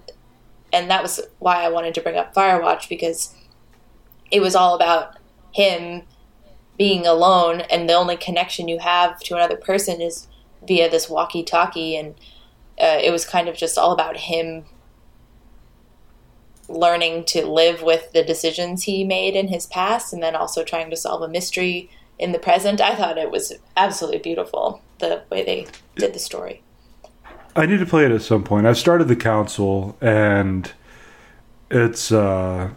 [0.75, 3.33] and that was why I wanted to bring up Firewatch because
[4.29, 5.17] it was all about
[5.53, 6.03] him
[6.77, 10.27] being alone, and the only connection you have to another person is
[10.67, 12.15] via this walkie-talkie, and
[12.77, 14.65] uh, it was kind of just all about him
[16.67, 20.89] learning to live with the decisions he made in his past and then also trying
[20.89, 22.81] to solve a mystery in the present.
[22.81, 26.63] I thought it was absolutely beautiful the way they did the story.
[27.55, 28.67] I need to play it at some point.
[28.67, 30.71] I've started the council and
[31.71, 32.69] it's uh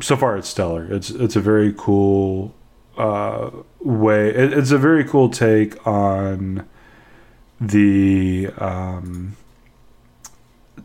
[0.00, 0.92] so far it's stellar.
[0.92, 2.54] It's it's a very cool
[2.96, 6.66] uh way it, it's a very cool take on
[7.60, 9.36] the um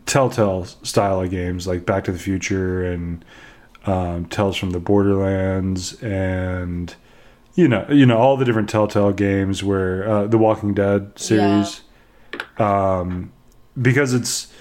[0.06, 3.24] Telltale style of games like Back to the Future and
[3.86, 6.94] um, Tales from the Borderlands and
[7.54, 11.80] you know you know all the different Telltale games where uh, the Walking Dead series
[11.80, 11.85] yeah.
[12.58, 13.32] Um,
[13.80, 14.52] because it's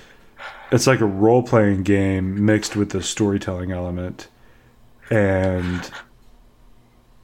[0.72, 4.28] it's like a role playing game mixed with the storytelling element
[5.10, 5.92] and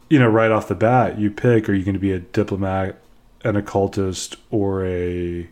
[0.10, 3.02] you know right off the bat you pick are you going to be a diplomat
[3.44, 5.50] an occultist or a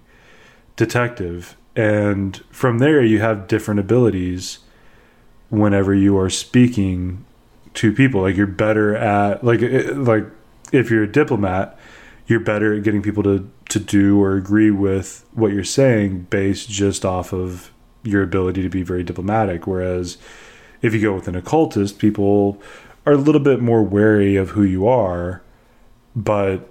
[0.76, 4.60] detective and from there you have different abilities
[5.50, 7.26] whenever you are speaking
[7.76, 8.22] to people.
[8.22, 9.62] Like you're better at like
[9.94, 10.26] like
[10.72, 11.78] if you're a diplomat,
[12.30, 16.70] you're better at getting people to to do or agree with what you're saying based
[16.70, 17.72] just off of
[18.04, 19.68] your ability to be very diplomatic.
[19.68, 20.18] Whereas
[20.82, 22.62] if you go with an occultist, people
[23.06, 25.42] are a little bit more wary of who you are,
[26.16, 26.70] but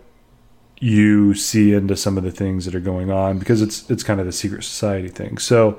[0.80, 4.20] you see into some of the things that are going on because it's it's kind
[4.20, 5.38] of the secret society thing.
[5.38, 5.78] So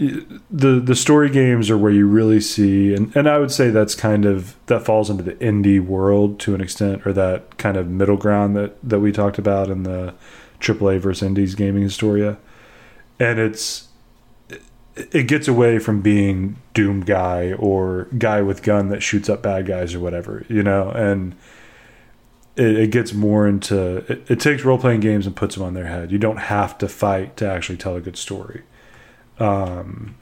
[0.00, 3.94] the the story games are where you really see and, and I would say that's
[3.94, 7.88] kind of that falls into the indie world to an extent or that kind of
[7.88, 10.14] middle ground that that we talked about in the
[10.60, 12.38] AAA versus indies gaming historia.
[13.18, 13.88] And it's
[14.96, 19.66] it gets away from being doom guy or guy with gun that shoots up bad
[19.66, 21.34] guys or whatever, you know, and
[22.56, 25.74] it, it gets more into it, it takes role playing games and puts them on
[25.74, 26.10] their head.
[26.10, 28.62] You don't have to fight to actually tell a good story
[29.40, 30.14] um,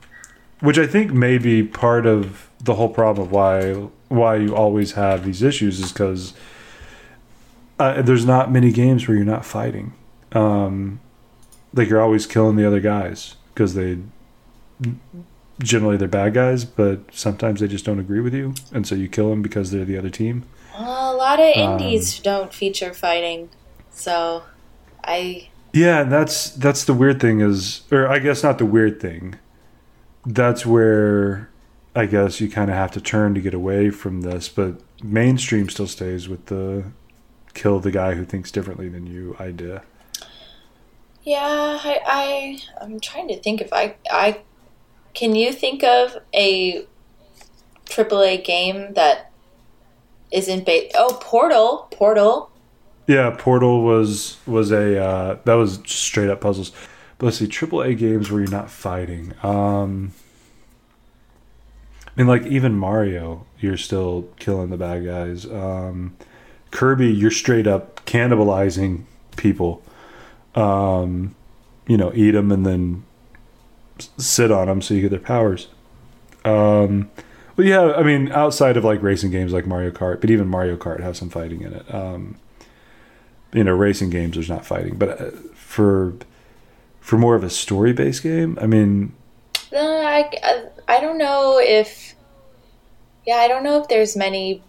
[0.61, 3.73] which I think may be part of the whole problem of why
[4.09, 6.33] why you always have these issues is because
[7.79, 9.93] uh, there's not many games where you're not fighting.
[10.33, 11.01] Um,
[11.75, 13.99] like you're always killing the other guys because they
[15.61, 19.09] generally they're bad guys, but sometimes they just don't agree with you, and so you
[19.09, 20.45] kill them because they're the other team.
[20.73, 23.51] Well, a lot of indies um, don't feature fighting,
[23.91, 24.45] so
[25.05, 29.37] I yeah, that's that's the weird thing is, or I guess not the weird thing.
[30.25, 31.51] That's where
[31.95, 35.69] I guess you kind of have to turn to get away from this, but mainstream
[35.69, 36.85] still stays with the
[37.55, 39.83] kill the guy who thinks differently than you idea.
[41.23, 44.41] Yeah, I, I I'm trying to think if I I
[45.15, 46.87] can you think of a
[47.87, 49.33] AAA game that
[50.31, 50.95] isn't based?
[50.97, 52.51] Oh, Portal, Portal.
[53.09, 56.73] Yeah, Portal was was a uh, that was straight up puzzles.
[57.17, 59.33] But let's see, AAA games where you're not fighting.
[59.43, 60.13] Um,
[62.07, 65.47] I mean, like even Mario, you're still killing the bad guys.
[65.47, 66.17] Um,
[66.71, 69.05] Kirby, you're straight up cannibalizing
[69.37, 69.83] people.
[70.55, 71.35] Um,
[71.87, 73.05] you know, eat them and then
[74.19, 75.69] sit on them so you get their powers.
[76.45, 77.11] Um,
[77.57, 80.77] but yeah, I mean, outside of like racing games like Mario Kart, but even Mario
[80.77, 81.95] Kart has some fighting in it.
[81.95, 82.37] Um,
[83.53, 84.97] you know racing games there's not fighting.
[84.97, 86.15] But uh, for
[87.01, 89.15] for more of a story based game i mean
[89.73, 90.31] uh, I,
[90.87, 92.15] I don't know if
[93.27, 94.63] yeah i don't know if there's many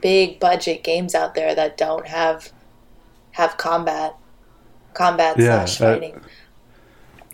[0.00, 2.52] big budget games out there that don't have
[3.32, 4.14] have combat
[4.94, 6.20] combat yeah, slash fighting.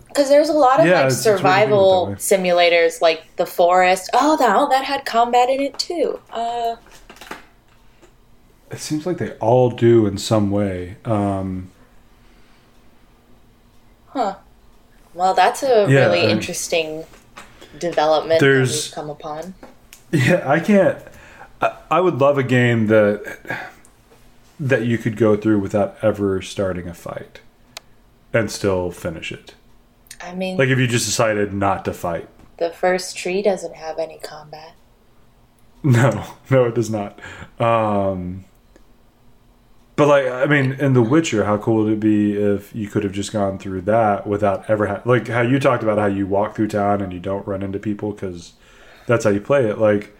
[0.08, 4.10] Because there's a lot of yeah, like survival simulators like the forest.
[4.12, 6.20] Oh that oh, that had combat in it too.
[6.30, 6.76] Uh
[8.74, 10.96] it seems like they all do in some way.
[11.04, 11.70] Um,
[14.08, 14.34] huh.
[15.14, 17.04] Well, that's a yeah, really interesting
[17.78, 19.54] development that we've come upon.
[20.10, 20.98] Yeah, I can't.
[21.60, 23.70] I, I would love a game that
[24.58, 27.40] that you could go through without ever starting a fight
[28.32, 29.54] and still finish it.
[30.20, 32.28] I mean, like if you just decided not to fight.
[32.56, 34.74] The first tree doesn't have any combat.
[35.84, 37.20] No, no, it does not.
[37.60, 38.44] Um,
[39.96, 43.04] but like, I mean, in The Witcher, how cool would it be if you could
[43.04, 46.26] have just gone through that without ever ha- like how you talked about how you
[46.26, 48.54] walk through town and you don't run into people because
[49.06, 49.78] that's how you play it.
[49.78, 50.16] Like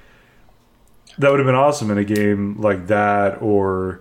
[1.19, 4.01] that would have been awesome in a game like that or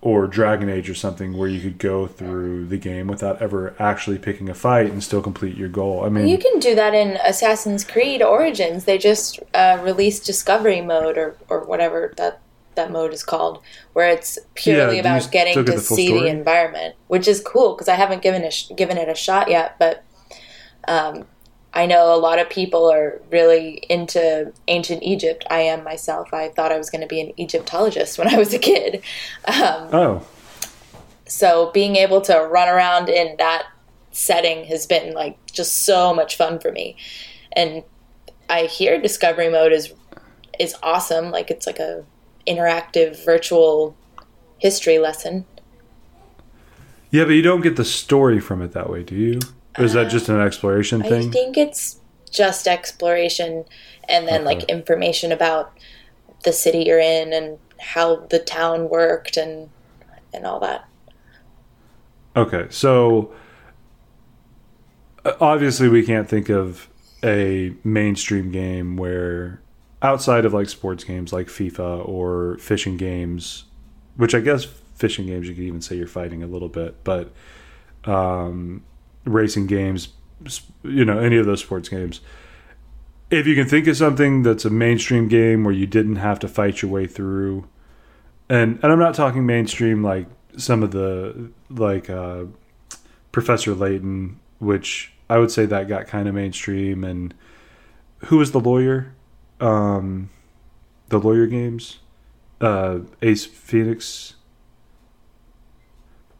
[0.00, 4.18] or Dragon Age or something where you could go through the game without ever actually
[4.18, 6.04] picking a fight and still complete your goal.
[6.04, 8.84] I mean, you can do that in Assassin's Creed Origins.
[8.84, 12.41] They just uh, released Discovery Mode or or whatever that
[12.74, 16.20] that mode is called, where it's purely yeah, about getting to see story?
[16.22, 19.76] the environment, which is cool because I haven't given it given it a shot yet.
[19.78, 20.04] But
[20.88, 21.26] um,
[21.74, 25.44] I know a lot of people are really into ancient Egypt.
[25.50, 26.32] I am myself.
[26.32, 29.02] I thought I was going to be an Egyptologist when I was a kid.
[29.46, 30.26] Um, oh,
[31.26, 33.66] so being able to run around in that
[34.10, 36.96] setting has been like just so much fun for me,
[37.52, 37.82] and
[38.50, 39.92] I hear Discovery Mode is
[40.58, 41.30] is awesome.
[41.30, 42.04] Like it's like a
[42.46, 43.96] interactive virtual
[44.58, 45.44] history lesson.
[47.10, 49.40] Yeah, but you don't get the story from it that way, do you?
[49.78, 51.28] Or is uh, that just an exploration thing?
[51.28, 53.64] I think it's just exploration
[54.08, 54.44] and then okay.
[54.44, 55.72] like information about
[56.44, 59.68] the city you're in and how the town worked and
[60.32, 60.88] and all that.
[62.34, 62.66] Okay.
[62.70, 63.32] So
[65.40, 66.88] obviously we can't think of
[67.22, 69.60] a mainstream game where
[70.02, 73.64] outside of like sports games like FIFA or fishing games,
[74.16, 77.32] which I guess fishing games you could even say you're fighting a little bit, but
[78.04, 78.82] um,
[79.24, 80.08] racing games,
[80.82, 82.20] you know, any of those sports games,
[83.30, 86.48] if you can think of something that's a mainstream game where you didn't have to
[86.48, 87.66] fight your way through,
[88.48, 90.26] and and I'm not talking mainstream like
[90.58, 92.44] some of the like uh,
[93.30, 97.32] Professor Layton, which I would say that got kind of mainstream, and
[98.26, 99.14] who was the lawyer?
[99.62, 100.30] Um,
[101.08, 101.98] the lawyer games,
[102.60, 104.34] uh, Ace Phoenix.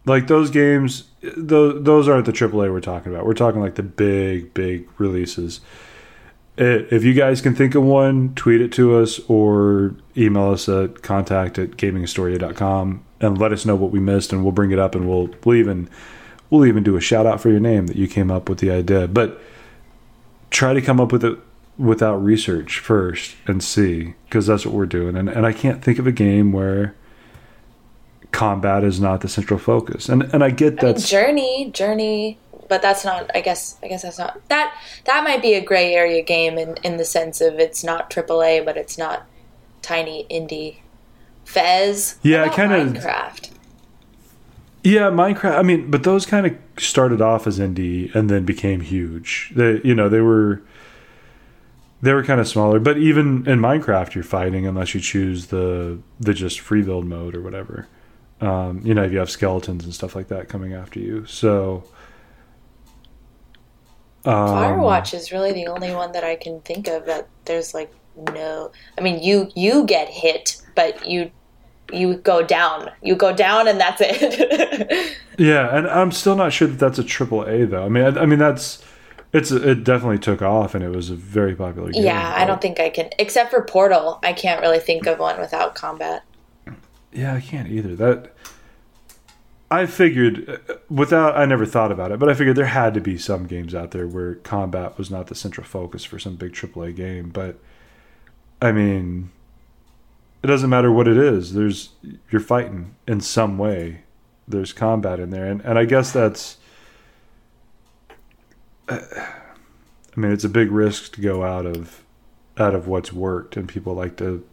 [0.04, 1.04] Like those games,
[1.36, 3.24] those those aren't the AAA we're talking about.
[3.24, 5.60] We're talking like the big, big releases.
[6.56, 11.02] If you guys can think of one, tweet it to us or email us at
[11.02, 14.94] contact at gaminghistoria.com and let us know what we missed and we'll bring it up
[14.94, 15.88] and we'll, we'll even
[16.50, 18.70] we'll even do a shout out for your name that you came up with the
[18.70, 19.08] idea.
[19.08, 19.40] But
[20.50, 21.38] try to come up with it
[21.82, 25.16] without research first and see because that's what we're doing.
[25.16, 26.94] And and I can't think of a game where
[28.30, 30.08] combat is not the central focus.
[30.08, 32.38] And and I get that Journey, Journey
[32.72, 34.74] but that's not i guess i guess that's not that
[35.04, 38.64] that might be a gray area game in in the sense of it's not aaa
[38.64, 39.26] but it's not
[39.82, 40.76] tiny indie
[41.44, 43.50] fez yeah kind of minecraft
[44.82, 48.80] yeah minecraft i mean but those kind of started off as indie and then became
[48.80, 50.62] huge they you know they were
[52.02, 55.98] they were kind of smaller but even in minecraft you're fighting unless you choose the
[56.20, 57.86] the just free build mode or whatever
[58.40, 61.84] um, you know if you have skeletons and stuff like that coming after you so
[64.24, 67.92] um, Firewatch is really the only one that I can think of that there's like
[68.16, 68.70] no.
[68.96, 71.30] I mean, you you get hit, but you
[71.92, 72.90] you go down.
[73.02, 75.16] You go down, and that's it.
[75.38, 77.84] yeah, and I'm still not sure that that's a triple A though.
[77.84, 78.81] I mean, I, I mean that's
[79.32, 82.04] it's it definitely took off, and it was a very popular game.
[82.04, 84.18] Yeah, I don't think I can, except for Portal.
[84.22, 86.24] I can't really think of one without combat.
[87.12, 87.96] Yeah, I can't either.
[87.96, 88.34] That
[89.70, 93.00] I figured uh, without I never thought about it, but I figured there had to
[93.00, 96.52] be some games out there where combat was not the central focus for some big
[96.52, 97.30] AAA game.
[97.30, 97.58] But
[98.60, 99.30] I mean,
[100.42, 101.54] it doesn't matter what it is.
[101.54, 101.90] There's
[102.30, 104.02] you're fighting in some way.
[104.46, 106.58] There's combat in there, and and I guess that's.
[108.92, 112.04] I mean, it's a big risk to go out of
[112.58, 114.44] out of what's worked, and people like to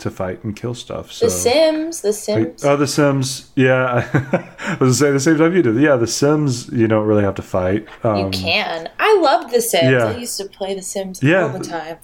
[0.00, 1.12] to fight and kill stuff.
[1.12, 2.64] So, the Sims, The Sims.
[2.64, 3.50] Oh, The Sims.
[3.54, 4.08] Yeah,
[4.58, 5.76] I was gonna say the same time you did.
[5.76, 6.68] Yeah, The Sims.
[6.70, 7.86] You don't really have to fight.
[8.02, 8.88] Um, you can.
[8.98, 9.90] I loved The Sims.
[9.90, 10.06] Yeah.
[10.06, 11.42] I used to play The Sims yeah.
[11.42, 11.98] all the time.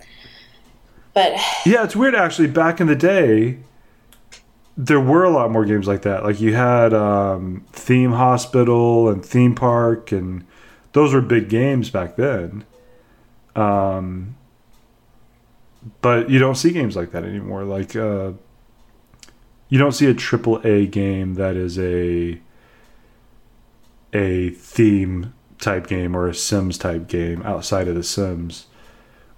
[1.14, 1.32] But
[1.66, 2.48] yeah, it's weird actually.
[2.48, 3.58] Back in the day,
[4.76, 6.22] there were a lot more games like that.
[6.22, 10.44] Like you had um, Theme Hospital and Theme Park, and
[10.96, 12.64] those were big games back then.
[13.54, 14.34] Um,
[16.00, 17.64] but you don't see games like that anymore.
[17.64, 18.32] Like uh,
[19.68, 22.40] you don't see a triple A game that is a
[24.14, 28.64] a theme type game or a Sims type game outside of the Sims,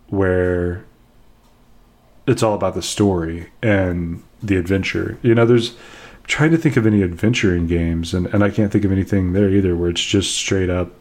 [0.06, 0.84] where
[2.28, 5.18] it's all about the story and the adventure.
[5.22, 8.70] You know, there's I'm trying to think of any adventuring games, and, and I can't
[8.70, 10.92] think of anything there either where it's just straight up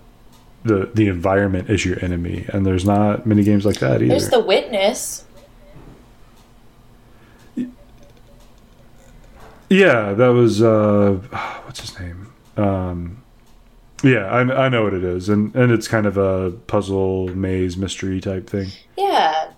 [0.68, 4.08] the the environment is your enemy, and there's not many games like that either.
[4.08, 5.24] There's The Witness.
[9.70, 11.20] Yeah, that was uh,
[11.66, 12.32] what's his name?
[12.56, 13.24] Um,
[14.04, 17.78] yeah, I, I know what it is, and and it's kind of a puzzle maze
[17.78, 18.68] mystery type thing.
[18.98, 19.52] Yeah,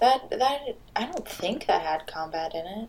[0.00, 2.88] that that I don't think that had combat in it.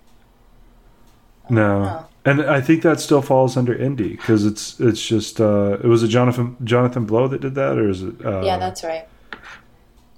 [1.49, 5.87] No, and I think that still falls under indie because it's it's just uh, it
[5.87, 8.25] was a Jonathan Jonathan Blow that did that, or is it?
[8.25, 9.07] Uh, yeah, that's right.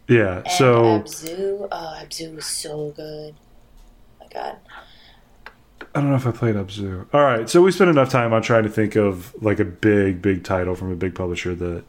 [0.07, 3.35] Yeah, and so Abzu, oh, Abzu was so good.
[3.35, 4.57] Oh my God.
[5.93, 7.07] I don't know if I played Abzu.
[7.13, 10.21] All right, so we spent enough time on trying to think of like a big,
[10.21, 11.83] big title from a big publisher that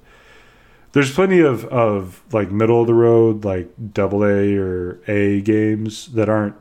[0.93, 6.09] there's plenty of of like middle of the road, like double A or A games
[6.09, 6.57] that aren't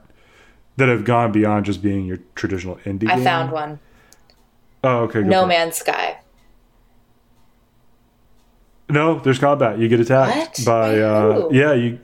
[0.78, 3.10] that have gone beyond just being your traditional indie.
[3.10, 3.24] I game.
[3.24, 3.80] found one.
[4.84, 5.22] Oh, okay.
[5.22, 6.20] No Man's Sky.
[8.90, 9.80] No, there's combat.
[9.80, 10.66] You get attacked what?
[10.66, 12.00] by uh, yeah you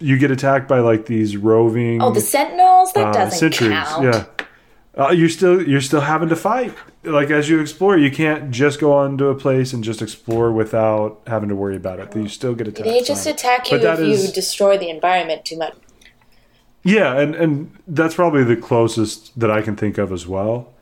[0.00, 2.02] you get attacked by like these roving.
[2.02, 2.92] Oh, the Sentinels.
[2.92, 3.70] That uh, doesn't sentries.
[3.70, 4.04] count.
[4.04, 4.46] Yeah
[4.98, 6.74] uh, you're still you're still having to fight.
[7.04, 11.20] Like as you explore, you can't just go onto a place and just explore without
[11.26, 12.14] having to worry about it.
[12.14, 12.84] You still get attacked.
[12.84, 15.74] They just attack you if is, you destroy the environment too much.
[16.82, 20.72] Yeah, and and that's probably the closest that I can think of as well.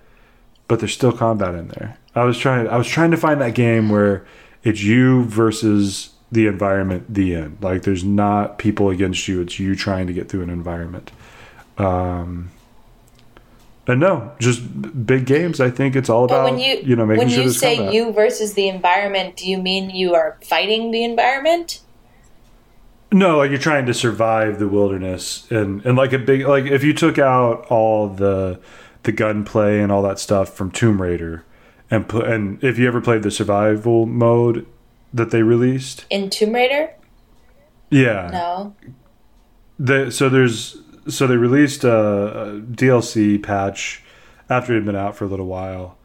[0.69, 1.97] But there's still combat in there.
[2.15, 4.27] I was trying I was trying to find that game where
[4.63, 7.59] it's you versus the environment the end.
[7.61, 11.11] Like there's not people against you, it's you trying to get through an environment.
[11.79, 12.51] Um
[13.87, 15.61] and no, just big games.
[15.61, 17.95] I think it's all about when you, you know making when sure you say combat.
[17.95, 19.37] you versus the environment.
[19.37, 21.81] Do you mean you are fighting the environment?
[23.11, 26.85] No, like you're trying to survive the wilderness, and and like a big like if
[26.85, 28.61] you took out all the
[29.05, 31.45] the gunplay and all that stuff from Tomb Raider,
[31.91, 34.67] and put and if you ever played the survival mode
[35.15, 36.91] that they released, In Tomb Raider?
[37.91, 38.75] yeah, No.
[39.79, 40.77] the, so there's
[41.09, 44.03] so they released a, a DLC patch
[44.51, 45.97] after it had been out for a little while,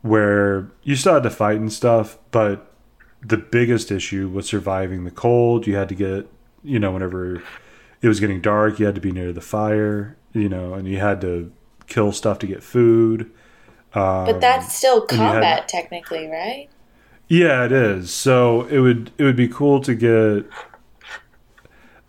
[0.00, 2.72] where you still had to fight and stuff, but
[3.20, 5.66] the biggest issue was surviving the cold.
[5.66, 6.26] You had to get
[6.64, 7.42] you know whenever
[8.02, 10.98] it was getting dark, you had to be near the fire, you know, and you
[10.98, 11.52] had to
[11.86, 13.30] kill stuff to get food.
[13.94, 16.68] Um, But that's still you had- combat, technically, right?
[17.28, 18.10] Yeah, it is.
[18.10, 20.46] So it would it would be cool to get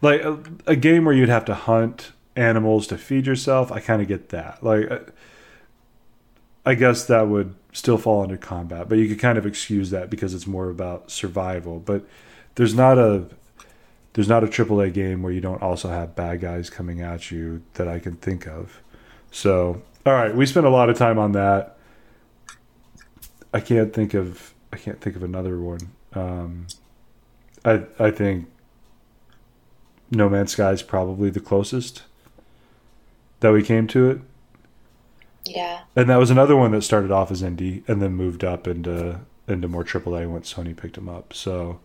[0.01, 3.71] like a, a game where you'd have to hunt animals to feed yourself.
[3.71, 4.63] I kind of get that.
[4.63, 4.99] Like I-
[6.65, 10.09] I guess that would still fall under combat, but you could kind of excuse that
[10.09, 11.79] because it's more about survival.
[11.79, 12.05] But
[12.55, 13.23] there's not a
[14.14, 17.62] there's not a AAA game where you don't also have bad guys coming at you
[17.76, 18.82] that I can think of.
[19.32, 21.78] So, all right, we spent a lot of time on that.
[23.53, 25.91] I can't think of I can't think of another one.
[26.14, 26.68] Um,
[27.66, 28.47] I I think
[30.12, 32.03] No Man's Sky is probably the closest
[33.41, 34.20] that we came to it,
[35.45, 35.82] Yeah.
[35.95, 39.22] and that was another one that started off as indie and then moved up into
[39.47, 41.34] into more AAA once Sony picked them up.
[41.34, 41.80] So,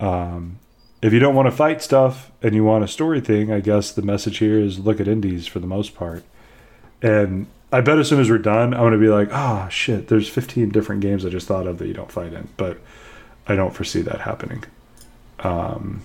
[0.00, 0.58] um,
[1.02, 3.92] if you don't want to fight stuff and you want a story thing, I guess
[3.92, 6.24] the message here is look at indies for the most part.
[7.02, 10.08] And I bet as soon as we're done, I'm going to be like, oh shit,
[10.08, 12.48] there's 15 different games I just thought of that you don't fight in.
[12.56, 12.78] But
[13.46, 14.64] I don't foresee that happening.
[15.40, 16.02] Um,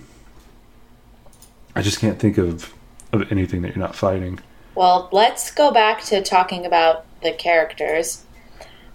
[1.74, 2.74] I just can't think of,
[3.12, 4.40] of anything that you're not fighting.
[4.74, 8.24] Well, let's go back to talking about the characters.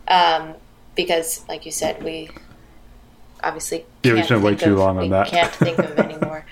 [0.07, 0.53] Um,
[0.95, 2.29] because, like you said, we
[3.43, 5.27] obviously Yeah, we can't spent way think too of- long on that.
[5.27, 6.45] Can't think of anymore.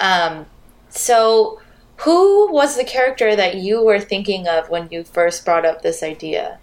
[0.00, 0.46] Um,
[0.88, 1.60] so,
[1.98, 6.02] who was the character that you were thinking of when you first brought up this
[6.02, 6.58] idea?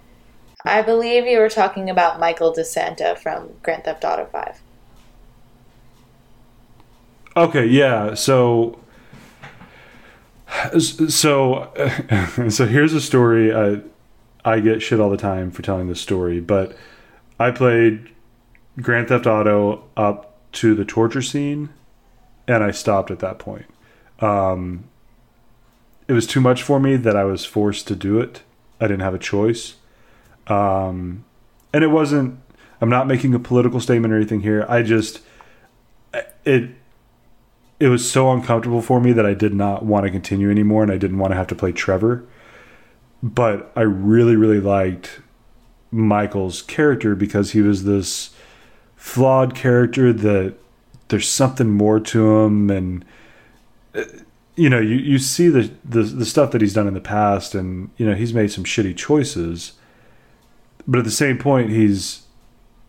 [0.65, 4.59] I believe you were talking about Michael DeSanta from Grand Theft Auto Five.
[7.37, 8.13] Okay, yeah.
[8.15, 8.79] So,
[10.79, 11.71] so,
[12.49, 13.53] so here's a story.
[13.53, 13.81] I,
[14.43, 16.75] I get shit all the time for telling this story, but
[17.39, 18.09] I played
[18.81, 21.69] Grand Theft Auto up to the torture scene,
[22.47, 23.65] and I stopped at that point.
[24.19, 24.85] Um,
[26.07, 28.41] it was too much for me that I was forced to do it.
[28.81, 29.75] I didn't have a choice.
[30.47, 31.25] Um,
[31.73, 32.39] and it wasn't.
[32.81, 34.65] I'm not making a political statement or anything here.
[34.69, 35.21] I just
[36.45, 36.71] it
[37.79, 40.91] it was so uncomfortable for me that I did not want to continue anymore and
[40.91, 42.25] I didn't want to have to play Trevor.
[43.23, 45.21] But I really, really liked
[45.91, 48.31] Michael's character because he was this
[48.99, 50.53] flawed character that
[51.07, 53.05] there's something more to him and
[53.95, 54.03] uh,
[54.57, 57.55] you know, you, you see the, the the stuff that he's done in the past
[57.55, 59.73] and you know, he's made some shitty choices.
[60.85, 62.23] But at the same point he's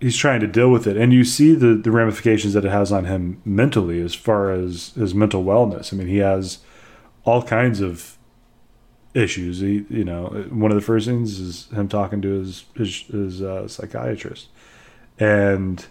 [0.01, 0.97] he's trying to deal with it.
[0.97, 4.89] And you see the the ramifications that it has on him mentally as far as
[4.97, 5.93] his mental wellness.
[5.93, 6.59] I mean he has
[7.25, 8.19] all kinds of
[9.15, 9.61] issues.
[9.61, 13.43] He you know one of the first things is him talking to his his, his
[13.43, 14.49] uh, psychiatrist.
[15.21, 15.87] And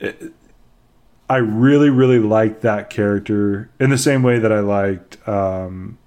[0.00, 0.32] it,
[1.28, 5.98] i really really liked that character in the same way that i liked um,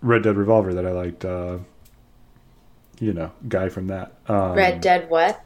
[0.00, 1.58] red dead revolver that i liked uh,
[3.00, 5.44] you know guy from that um, Red Dead what?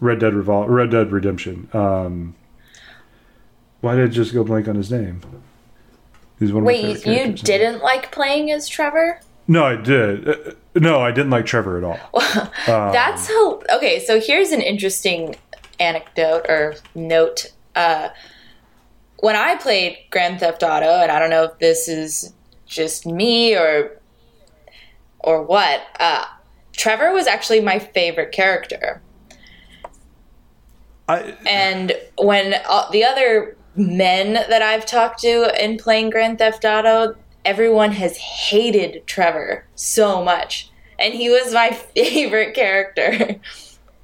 [0.00, 1.68] Red Dead Revol- Red Dead Redemption.
[1.72, 2.34] Um,
[3.80, 5.20] why did I just go blank on his name?
[6.38, 9.20] He's one of Wait, you didn't like playing as Trevor?
[9.46, 10.28] No, I did.
[10.28, 10.34] Uh,
[10.74, 11.98] no, I didn't like Trevor at all.
[12.68, 13.60] Um, That's how.
[13.74, 15.34] Okay, so here's an interesting
[15.80, 17.52] anecdote or note.
[17.74, 18.10] Uh,
[19.18, 22.32] when I played Grand Theft Auto, and I don't know if this is
[22.66, 23.96] just me or
[25.18, 26.24] or what, uh,
[26.72, 29.02] Trevor was actually my favorite character.
[31.08, 36.64] I, And when uh, the other men that I've talked to in playing Grand Theft
[36.64, 40.70] Auto, everyone has hated Trevor so much.
[40.98, 43.40] And he was my favorite character.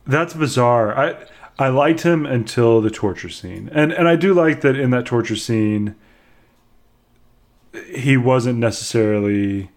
[0.07, 0.97] that's bizarre.
[0.99, 1.17] I
[1.59, 5.07] I liked him until the torture scene, and and I do like that in that
[5.07, 5.95] torture scene.
[7.95, 9.71] He wasn't necessarily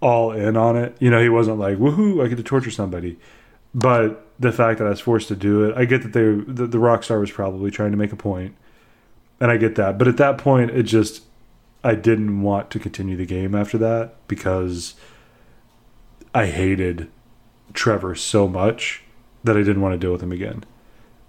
[0.00, 0.96] all in on it.
[0.98, 3.18] You know, he wasn't like woohoo, I get to torture somebody.
[3.74, 6.66] But the fact that I was forced to do it, I get that they the,
[6.66, 8.54] the Rockstar was probably trying to make a point,
[9.40, 9.98] and I get that.
[9.98, 11.22] But at that point, it just
[11.84, 14.94] I didn't want to continue the game after that because
[16.34, 17.10] I hated
[17.74, 19.01] Trevor so much
[19.44, 20.64] that I didn't want to deal with him again.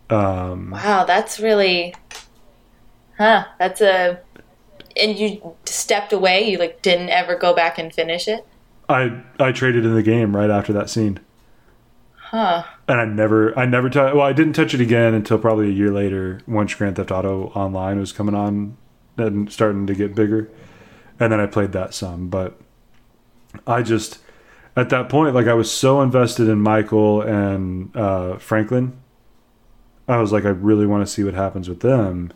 [0.09, 1.95] Um, Wow, that's really
[3.17, 3.45] Huh?
[3.59, 4.19] That's a.
[4.95, 6.49] And you stepped away.
[6.49, 8.45] You like didn't ever go back and finish it.
[8.89, 11.19] I I traded in the game right after that scene.
[12.15, 12.63] Huh.
[12.87, 14.15] And I never I never touched.
[14.15, 17.47] Well, I didn't touch it again until probably a year later, once Grand Theft Auto
[17.49, 18.77] Online was coming on
[19.17, 20.49] and starting to get bigger,
[21.19, 22.29] and then I played that some.
[22.29, 22.59] But
[23.65, 24.19] I just
[24.75, 28.97] at that point, like I was so invested in Michael and uh, Franklin.
[30.07, 32.31] I was like, I really want to see what happens with them.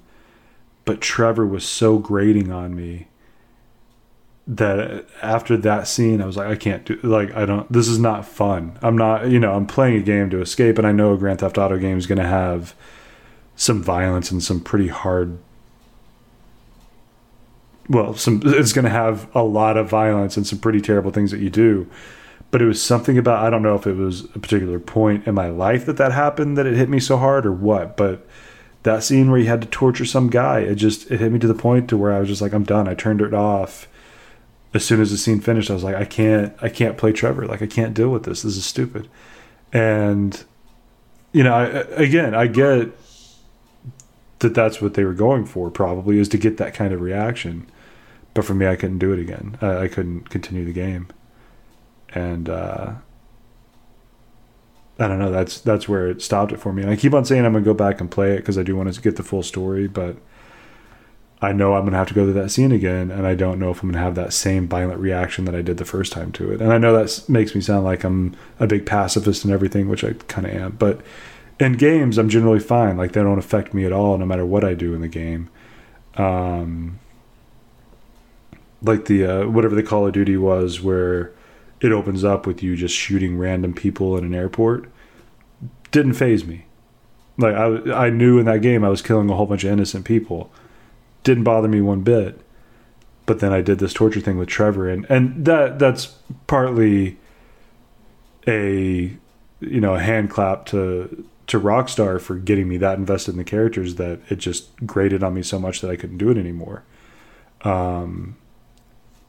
[0.86, 3.08] But Trevor was so grating on me
[4.48, 7.70] that after that scene, I was like, I can't do like I don't.
[7.72, 8.80] This is not fun.
[8.82, 9.30] I'm not.
[9.30, 11.78] You know, I'm playing a game to escape, and I know a Grand Theft Auto
[11.78, 12.74] game is going to have
[13.58, 15.38] some violence and some pretty hard.
[17.90, 21.32] Well, some it's going to have a lot of violence and some pretty terrible things
[21.32, 21.90] that you do.
[22.50, 25.36] But it was something about I don't know if it was a particular point in
[25.36, 28.26] my life that that happened that it hit me so hard or what, but
[28.84, 31.48] that scene where you had to torture some guy, it just it hit me to
[31.48, 32.88] the point to where I was just like I'm done.
[32.88, 33.88] I turned it off
[34.74, 37.46] as soon as the scene finished, I was like, I can't, I can't play Trevor.
[37.46, 38.44] Like, I can't deal with this.
[38.44, 39.10] This is stupid.
[39.72, 40.44] And,
[41.32, 41.66] you know, I,
[42.02, 42.92] again, I get
[44.40, 47.70] that that's what they were going for, probably, is to get that kind of reaction.
[48.34, 49.58] But for me, I couldn't do it again.
[49.62, 51.08] I, I couldn't continue the game.
[52.18, 52.94] And, uh,
[55.00, 55.32] I don't know.
[55.32, 56.82] That's that's where it stopped it for me.
[56.82, 58.76] And I keep on saying I'm gonna go back and play it because I do
[58.76, 60.18] want to get the full story, but
[61.40, 63.70] I know I'm to have to go through that scene again, and I don't know
[63.70, 66.52] if I'm to have that same violent reaction that I did the first time to
[66.52, 66.62] it.
[66.62, 70.04] And I know that makes me sound like I'm a big pacifist and everything, which
[70.04, 70.72] I kind of am.
[70.72, 71.02] But
[71.60, 72.98] in games, I'm generally fine.
[72.98, 75.50] Like they don't affect me at all, no matter what I do in the game.
[76.16, 77.00] Um,
[78.82, 81.34] like the uh, whatever the Call of Duty was, where
[81.82, 84.90] it opens up with you just shooting random people in an airport,
[85.92, 86.66] didn't faze me.
[87.38, 90.06] Like I, I knew in that game I was killing a whole bunch of innocent
[90.06, 90.52] people
[91.28, 92.40] didn't bother me one bit.
[93.26, 96.16] But then I did this torture thing with Trevor, and and that that's
[96.48, 97.18] partly
[98.48, 99.18] a
[99.60, 103.44] you know a hand clap to to Rockstar for getting me that invested in the
[103.44, 106.84] characters that it just grated on me so much that I couldn't do it anymore.
[107.64, 108.38] Um,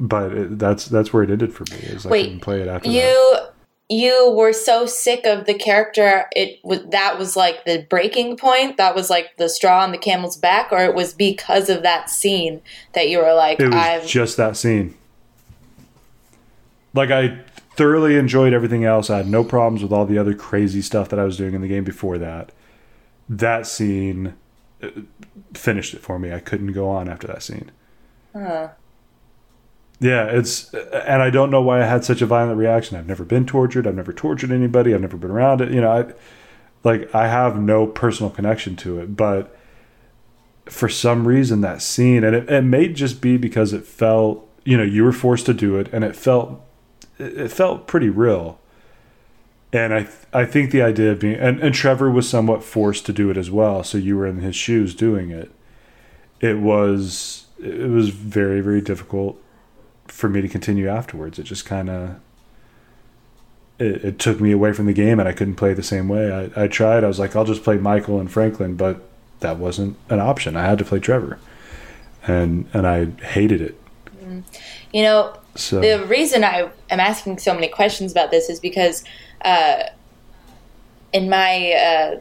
[0.01, 1.78] but it, that's that's where it ended for me.
[1.78, 3.53] Is Wait, I couldn't play it after you that.
[3.88, 8.76] you were so sick of the character it was that was like the breaking point?
[8.76, 10.72] That was like the straw on the camel's back?
[10.72, 12.61] Or it was because of that scene
[12.92, 14.94] that you were like it was i've just that scene.
[16.94, 17.40] Like i
[17.76, 19.11] thoroughly enjoyed everything else.
[19.11, 21.61] I had no problems with all the other crazy stuff that i was doing in
[21.61, 22.53] the game before that.
[23.28, 24.34] That scene
[24.82, 24.88] uh,
[25.55, 26.32] finished it for me.
[26.32, 27.70] I couldn't go on after that scene.
[28.32, 28.68] Huh.
[30.01, 32.96] Yeah, it's and I don't know why I had such a violent reaction.
[32.96, 33.86] I've never been tortured.
[33.86, 34.94] I've never tortured anybody.
[34.94, 35.70] I've never been around it.
[35.70, 36.12] You know, I
[36.84, 39.55] like I have no personal connection to it, but
[40.70, 44.76] for some reason that scene and it, it may just be because it felt you
[44.76, 46.61] know you were forced to do it and it felt
[47.18, 48.59] it felt pretty real
[49.72, 53.12] and i i think the idea of being and, and trevor was somewhat forced to
[53.12, 55.51] do it as well so you were in his shoes doing it
[56.40, 59.40] it was it was very very difficult
[60.09, 61.38] for me to continue afterwards.
[61.38, 62.20] It just kind of
[63.78, 66.50] it, it, took me away from the game, and I couldn't play the same way.
[66.56, 67.04] I, I tried.
[67.04, 69.02] I was like, I'll just play Michael and Franklin, but
[69.40, 70.56] that wasn't an option.
[70.56, 71.38] I had to play Trevor,
[72.26, 73.80] and and I hated it.
[74.92, 75.80] You know, so.
[75.80, 79.04] the reason I am asking so many questions about this is because
[79.42, 79.84] uh,
[81.12, 82.20] in my uh,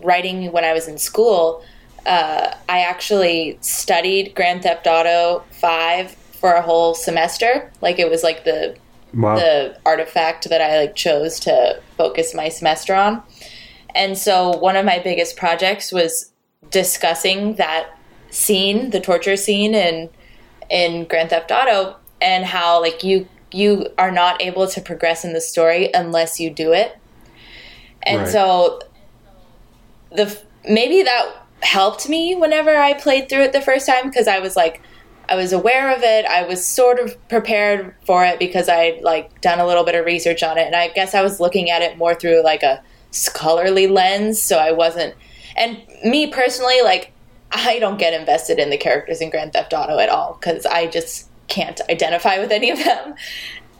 [0.00, 1.62] writing when I was in school.
[2.06, 7.70] Uh, I actually studied Grand Theft Auto 5 for a whole semester.
[7.80, 8.76] Like it was like the
[9.14, 9.36] wow.
[9.36, 13.22] the artifact that I like chose to focus my semester on.
[13.94, 16.32] And so one of my biggest projects was
[16.70, 17.88] discussing that
[18.30, 20.10] scene, the torture scene in
[20.70, 25.32] in Grand Theft Auto and how like you you are not able to progress in
[25.32, 26.96] the story unless you do it.
[28.02, 28.28] And right.
[28.28, 28.80] so
[30.10, 34.38] the maybe that helped me whenever I played through it the first time because I
[34.38, 34.82] was like
[35.28, 36.24] I was aware of it.
[36.24, 40.06] I was sort of prepared for it because I'd like done a little bit of
[40.06, 42.82] research on it, and I guess I was looking at it more through like a
[43.10, 44.40] scholarly lens.
[44.40, 45.14] So I wasn't,
[45.56, 47.12] and me personally, like
[47.52, 50.86] I don't get invested in the characters in Grand Theft Auto at all because I
[50.86, 53.14] just can't identify with any of them.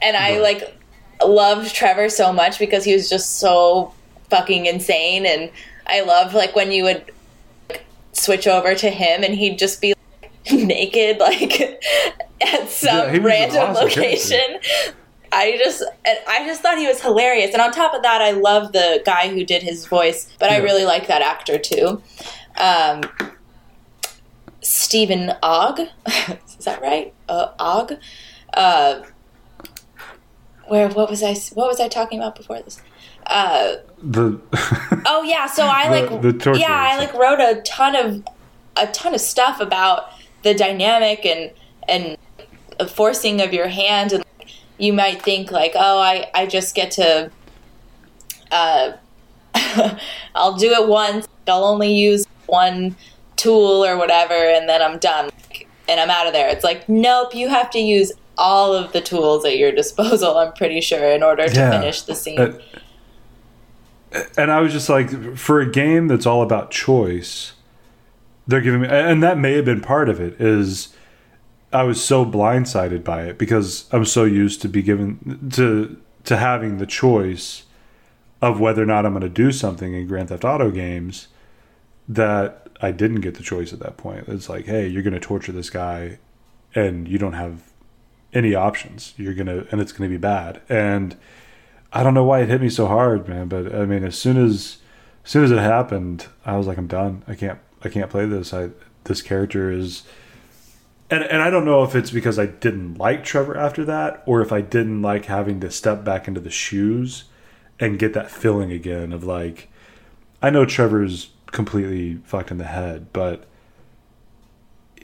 [0.02, 0.76] And I like
[1.24, 3.94] loved Trevor so much because he was just so
[4.28, 5.50] fucking insane, and
[5.86, 7.10] I loved like when you would
[8.12, 9.94] switch over to him and he'd just be
[10.66, 11.60] naked like
[12.40, 14.38] at some yeah, random awesome location.
[14.38, 14.94] Character.
[15.30, 17.52] I just I just thought he was hilarious.
[17.52, 20.56] And on top of that, I love the guy who did his voice, but yeah.
[20.56, 22.02] I really like that actor too.
[22.56, 23.02] Um,
[24.62, 25.80] Steven Ogg.
[26.58, 27.12] Is that right?
[27.28, 27.94] Uh, Ogg.
[28.54, 29.02] Uh,
[30.66, 32.80] where what was I what was I talking about before this?
[33.26, 34.40] Uh, the
[35.06, 35.88] oh yeah, so I
[36.20, 38.24] The- like the yeah I like wrote a ton of
[38.76, 40.10] a ton of stuff about
[40.42, 41.50] the dynamic and
[41.88, 42.16] and
[42.90, 44.24] forcing of your hand and
[44.78, 47.30] you might think like oh I I just get to
[48.50, 48.92] uh
[50.34, 52.96] I'll do it once I'll only use one
[53.36, 55.30] tool or whatever and then I'm done
[55.88, 56.48] and I'm out of there.
[56.48, 60.38] It's like nope, you have to use all of the tools at your disposal.
[60.38, 61.70] I'm pretty sure in order to Yeah.
[61.80, 62.38] finish the scene.
[62.38, 62.52] Uh,
[64.36, 67.52] and I was just like, for a game that's all about choice,
[68.48, 70.40] they're giving me, and that may have been part of it.
[70.40, 70.94] Is
[71.72, 76.36] I was so blindsided by it because I'm so used to be given to to
[76.36, 77.64] having the choice
[78.40, 81.28] of whether or not I'm going to do something in Grand Theft Auto games
[82.08, 84.28] that I didn't get the choice at that point.
[84.28, 86.18] It's like, hey, you're going to torture this guy,
[86.74, 87.62] and you don't have
[88.32, 89.14] any options.
[89.16, 90.60] You're gonna, and it's going to be bad.
[90.68, 91.16] And
[91.92, 93.48] I don't know why it hit me so hard, man.
[93.48, 94.78] But I mean, as soon as,
[95.24, 97.24] as soon as it happened, I was like, I'm done.
[97.26, 98.52] I can't, I can't play this.
[98.52, 98.70] I,
[99.04, 100.02] this character is,
[101.10, 104.40] and and I don't know if it's because I didn't like Trevor after that, or
[104.40, 107.24] if I didn't like having to step back into the shoes
[107.80, 109.68] and get that feeling again of like,
[110.42, 113.44] I know Trevor's completely fucked in the head, but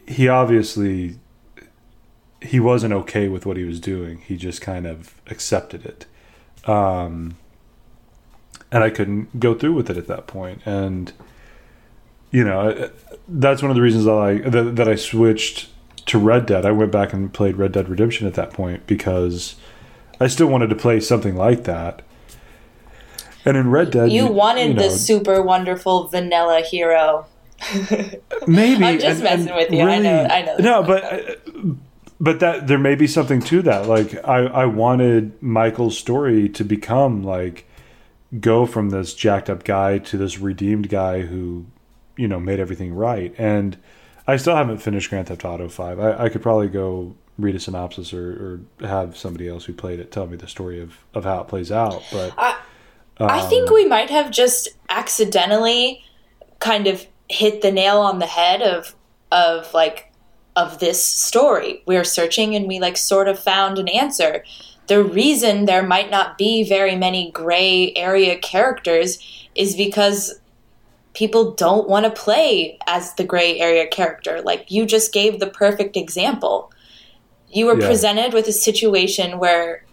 [0.07, 1.19] he obviously
[2.43, 4.19] he wasn't okay with what he was doing.
[4.19, 6.07] He just kind of accepted it
[6.67, 7.37] um,
[8.71, 10.63] and I couldn't go through with it at that point.
[10.65, 11.13] And
[12.35, 12.91] you know,
[13.29, 15.69] that's one of the reasons that I that, that I switched
[16.07, 16.67] to Red Dead.
[16.67, 19.55] I went back and played Red Dead Redemption at that point because
[20.21, 22.03] I still wanted to play something like that.
[23.45, 27.27] And in Red Dead, You wanted you know, the super wonderful vanilla hero.
[28.49, 29.83] maybe I'm just and- and messing with you.
[29.83, 30.57] I know- I know.
[30.59, 31.35] No, but uh,
[32.21, 33.87] but that there may be something to that.
[33.87, 37.65] Like I I wanted Michael's story to become like
[38.41, 41.67] go from this jacked up guy to this redeemed guy who
[42.17, 43.35] you know made everything right.
[43.39, 43.77] And
[44.27, 46.01] I still haven't finished Grand Theft Auto Five.
[46.01, 49.99] I, I could probably go read a synopsis or, or have somebody else who played
[49.99, 52.03] it tell me the story of of how it plays out.
[52.13, 52.59] But I,
[53.19, 56.03] I think um, we might have just accidentally
[56.61, 58.95] kind of hit the nail on the head of
[59.33, 60.13] of like
[60.57, 61.83] of this story.
[61.87, 64.45] We're searching and we like sort of found an answer.
[64.87, 69.19] The reason there might not be very many gray area characters
[69.55, 70.41] is because
[71.15, 74.43] people don't want to play as the gray area character.
[74.43, 76.71] Like you just gave the perfect example.
[77.49, 77.87] You were Yeah.
[77.87, 79.85] presented with a situation where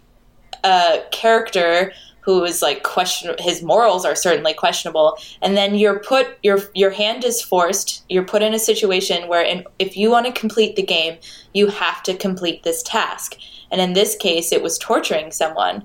[0.64, 6.38] a character who is like question his morals are certainly questionable and then you're put
[6.42, 10.24] your your hand is forced you're put in a situation where in, if you want
[10.26, 11.18] to complete the game
[11.52, 13.36] you have to complete this task
[13.72, 15.84] and in this case it was torturing someone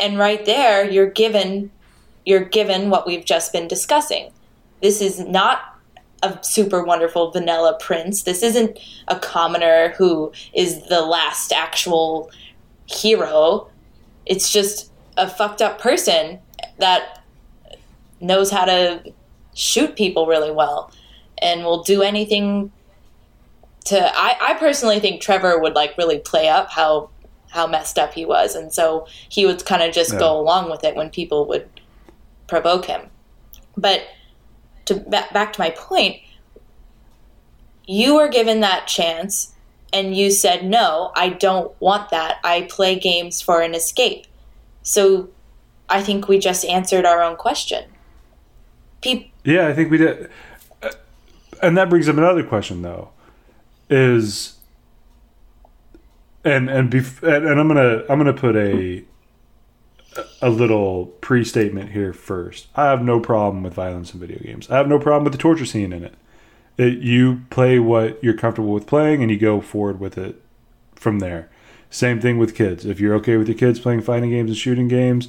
[0.00, 1.70] and right there you're given
[2.26, 4.30] you're given what we've just been discussing.
[4.82, 5.78] This is not
[6.22, 8.24] a super wonderful vanilla prince.
[8.24, 12.30] This isn't a commoner who is the last actual
[12.86, 13.68] hero.
[14.26, 16.38] It's just a fucked up person
[16.78, 17.22] that
[18.20, 19.02] knows how to
[19.54, 20.92] shoot people really well
[21.38, 22.70] and will do anything
[23.86, 27.08] to I, I personally think Trevor would like really play up how
[27.48, 28.54] how messed up he was.
[28.54, 30.20] And so he would kind of just Yeah.
[30.20, 31.68] go along with it when people would
[32.50, 33.02] provoke him.
[33.76, 34.02] But
[34.86, 36.16] to back to my point
[37.86, 39.54] you were given that chance
[39.92, 42.36] and you said no i don't want that.
[42.44, 44.26] I play games for an escape.
[44.82, 45.28] So
[45.88, 47.84] i think we just answered our own question.
[49.02, 50.28] Peop- Yeah, I think we did.
[50.82, 50.90] Uh,
[51.62, 53.10] And that brings up another question, though,
[53.88, 54.56] is
[56.44, 59.02] and and bef- and I'm gonna I'm gonna put a
[60.42, 62.66] a little pre-statement here first.
[62.74, 64.68] I have no problem with violence in video games.
[64.70, 66.14] I have no problem with the torture scene in it.
[66.76, 66.98] it.
[66.98, 70.42] You play what you're comfortable with playing, and you go forward with it
[70.94, 71.48] from there.
[71.90, 72.84] Same thing with kids.
[72.84, 75.28] If you're okay with your kids playing fighting games and shooting games,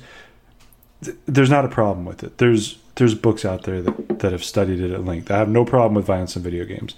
[1.04, 2.38] th- there's not a problem with it.
[2.38, 5.32] There's there's books out there that, that have studied it at length.
[5.32, 6.94] I have no problem with violence in video games.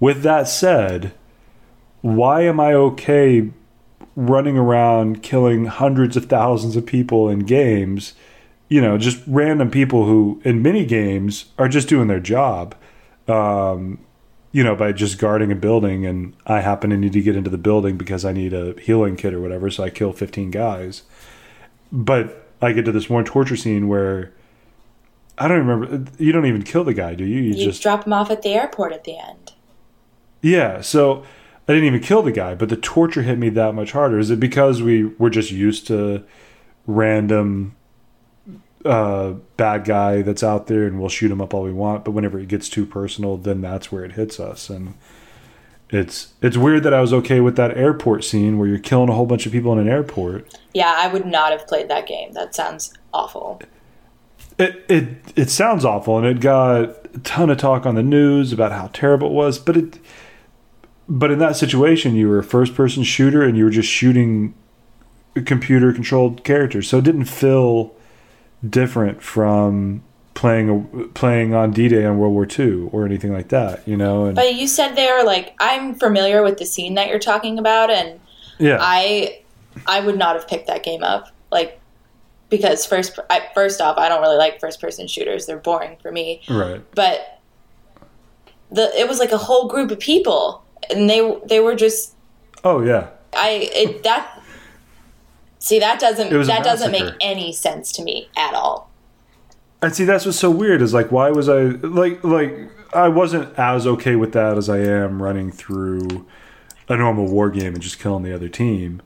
[0.00, 1.12] With that said,
[2.00, 3.50] why am I okay
[4.28, 8.14] running around killing hundreds of thousands of people in games?
[8.68, 12.74] You know, just random people who in mini games are just doing their job.
[13.26, 13.98] Um,
[14.52, 17.50] you know, by just guarding a building, and I happen to need to get into
[17.50, 21.02] the building because I need a healing kit or whatever, so I kill 15 guys.
[21.92, 24.32] But I get to this one torture scene where
[25.38, 26.12] I don't remember.
[26.18, 27.40] You don't even kill the guy, do you?
[27.40, 29.52] You, you just drop him off at the airport at the end
[30.42, 31.24] Yeah, so
[31.68, 34.18] I didn't even kill the guy, but the torture hit me that much harder.
[34.18, 36.24] Is it because we were just used to
[36.86, 37.76] random
[38.84, 42.12] uh, bad guy that's out there and we'll shoot him up all we want, but
[42.12, 44.70] whenever it gets too personal, then that's where it hits us.
[44.70, 44.94] And
[45.90, 49.12] it's it's weird that I was okay with that airport scene where you're killing a
[49.12, 50.58] whole bunch of people in an airport.
[50.72, 52.32] Yeah, I would not have played that game.
[52.32, 53.60] That sounds awful.
[54.58, 56.80] It it it sounds awful, and it got
[57.14, 59.58] a ton of talk on the news about how terrible it was.
[59.58, 59.98] But it
[61.10, 64.54] but in that situation, you were a first person shooter, and you were just shooting
[65.44, 67.92] computer controlled characters, so it didn't feel
[68.66, 70.02] different from
[70.34, 74.26] playing playing on D Day on World War II or anything like that, you know.
[74.26, 77.90] And, but you said there, like I'm familiar with the scene that you're talking about,
[77.90, 78.20] and
[78.58, 79.42] yeah, I
[79.88, 81.80] I would not have picked that game up, like
[82.50, 86.12] because first I, first off, I don't really like first person shooters; they're boring for
[86.12, 86.42] me.
[86.48, 86.82] Right.
[86.94, 87.40] But
[88.70, 92.14] the it was like a whole group of people, and they they were just.
[92.64, 93.10] Oh yeah.
[93.34, 94.42] I it that.
[95.58, 98.90] See that doesn't that doesn't make any sense to me at all.
[99.82, 103.58] And see, that's what's so weird is like, why was I like, like, I wasn't
[103.58, 106.26] as okay with that as I am running through
[106.88, 109.00] a normal war game and just killing the other team.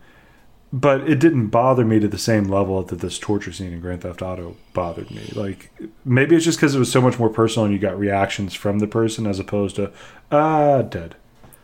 [0.73, 4.03] But it didn't bother me to the same level that this torture scene in Grand
[4.03, 5.31] Theft Auto bothered me.
[5.33, 5.71] Like,
[6.05, 8.81] maybe it's just because it was so much more personal and you got reactions from
[8.81, 9.93] the person as opposed to,
[10.33, 11.15] ah, dead.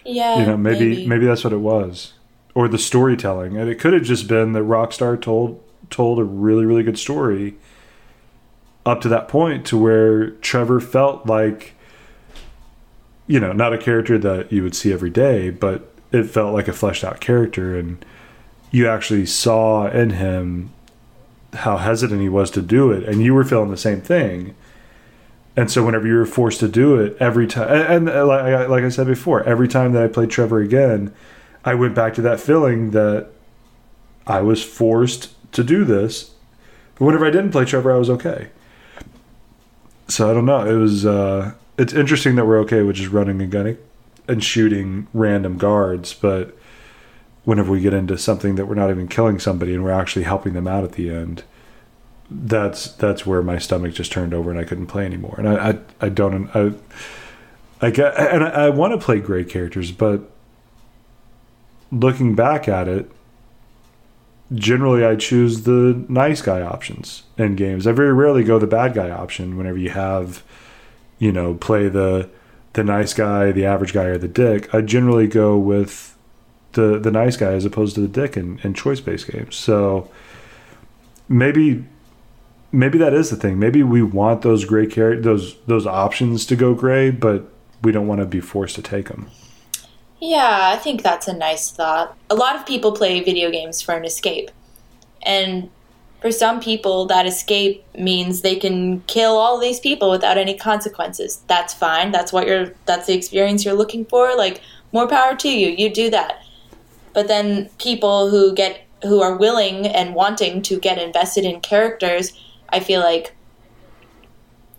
[0.05, 0.41] Yeah.
[0.41, 2.15] You know, maybe, maybe, maybe that's what it was.
[2.55, 3.57] Or the storytelling.
[3.57, 7.57] And it could have just been that Rockstar told told a really, really good story
[8.87, 11.75] up to that point to where Trevor felt like
[13.31, 16.67] you know, not a character that you would see every day, but it felt like
[16.67, 18.05] a fleshed out character and
[18.73, 20.73] you actually saw in him
[21.53, 24.57] how hesitant he was to do it and you were feeling the same thing.
[25.57, 28.85] And so whenever you were forced to do it every time and, and like, like
[28.85, 31.13] I said before, every time that I played Trevor again,
[31.65, 33.29] I went back to that feeling that
[34.27, 36.35] I was forced to do this.
[36.95, 38.49] But whenever I didn't play Trevor, I was okay
[40.11, 40.67] so I don't know.
[40.67, 43.79] It was uh, it's interesting that we're okay with just running and gunning
[44.29, 46.57] and shooting random guards, but
[47.45, 50.53] whenever we get into something that we're not even killing somebody and we're actually helping
[50.53, 51.43] them out at the end,
[52.31, 55.35] that's that's where my stomach just turned over and I couldn't play anymore.
[55.39, 56.73] And I I, I don't I
[57.81, 60.31] I get and I, I want to play great characters, but
[61.91, 63.11] looking back at it,
[64.53, 67.87] generally I choose the nice guy options in games.
[67.87, 70.43] I very rarely go the bad guy option whenever you have,
[71.19, 72.29] you know, play the
[72.75, 74.73] the nice guy, the average guy, or the dick.
[74.73, 76.17] I generally go with
[76.73, 79.57] the the nice guy as opposed to the dick in, in choice based games.
[79.57, 80.09] So
[81.29, 81.85] maybe
[82.73, 83.59] maybe that is the thing.
[83.59, 87.45] Maybe we want those gray char- those those options to go gray, but
[87.83, 89.31] we don't want to be forced to take them.
[90.21, 92.17] Yeah, I think that's a nice thought.
[92.29, 94.51] A lot of people play video games for an escape.
[95.23, 95.71] And
[96.21, 101.43] for some people, that escape means they can kill all these people without any consequences.
[101.47, 102.13] That's fine.
[102.13, 104.37] That's what you're that's the experience you're looking for.
[104.37, 104.61] Like
[104.93, 105.69] more power to you.
[105.69, 106.45] You do that.
[107.15, 112.33] But then people who get who are willing and wanting to get invested in characters,
[112.73, 113.35] I feel like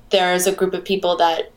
[0.09, 1.51] there's a group of people that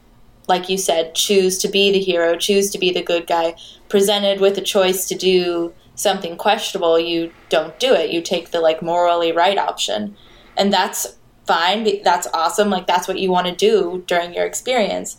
[0.46, 3.56] like you said, choose to be the hero, choose to be the good guy,
[3.88, 8.10] presented with a choice to do something questionable, you don't do it.
[8.10, 10.16] You take the like morally right option.
[10.56, 11.16] And that's
[11.46, 12.02] fine.
[12.02, 12.70] That's awesome.
[12.70, 15.16] Like that's what you want to do during your experience.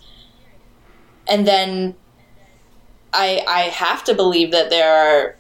[1.28, 1.96] And then
[3.14, 5.36] I I have to believe that there are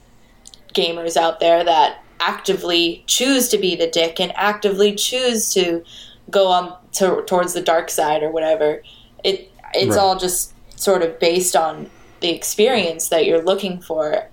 [0.73, 5.83] gamers out there that actively choose to be the dick and actively choose to
[6.29, 8.81] go on to, towards the dark side or whatever.
[9.23, 9.99] It it's right.
[9.99, 11.89] all just sort of based on
[12.21, 14.27] the experience that you're looking for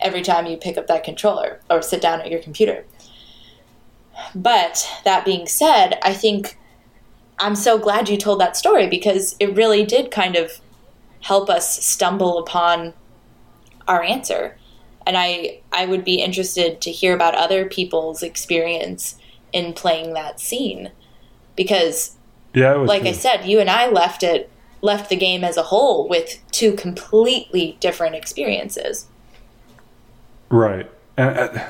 [0.00, 2.84] every time you pick up that controller or sit down at your computer.
[4.34, 6.56] But that being said, I think
[7.38, 10.60] I'm so glad you told that story because it really did kind of
[11.20, 12.94] help us stumble upon
[13.86, 14.56] our answer.
[15.08, 19.16] And I I would be interested to hear about other people's experience
[19.52, 20.92] in playing that scene
[21.56, 22.16] because
[22.54, 24.50] yeah, like I said, you and I left it
[24.82, 29.06] left the game as a whole with two completely different experiences.
[30.50, 30.90] Right.
[31.16, 31.60] And,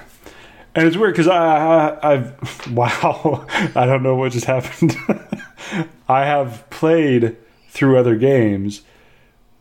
[0.74, 4.96] and it's weird because I, I, have wow, I don't know what just happened.
[6.08, 7.36] I have played
[7.68, 8.82] through other games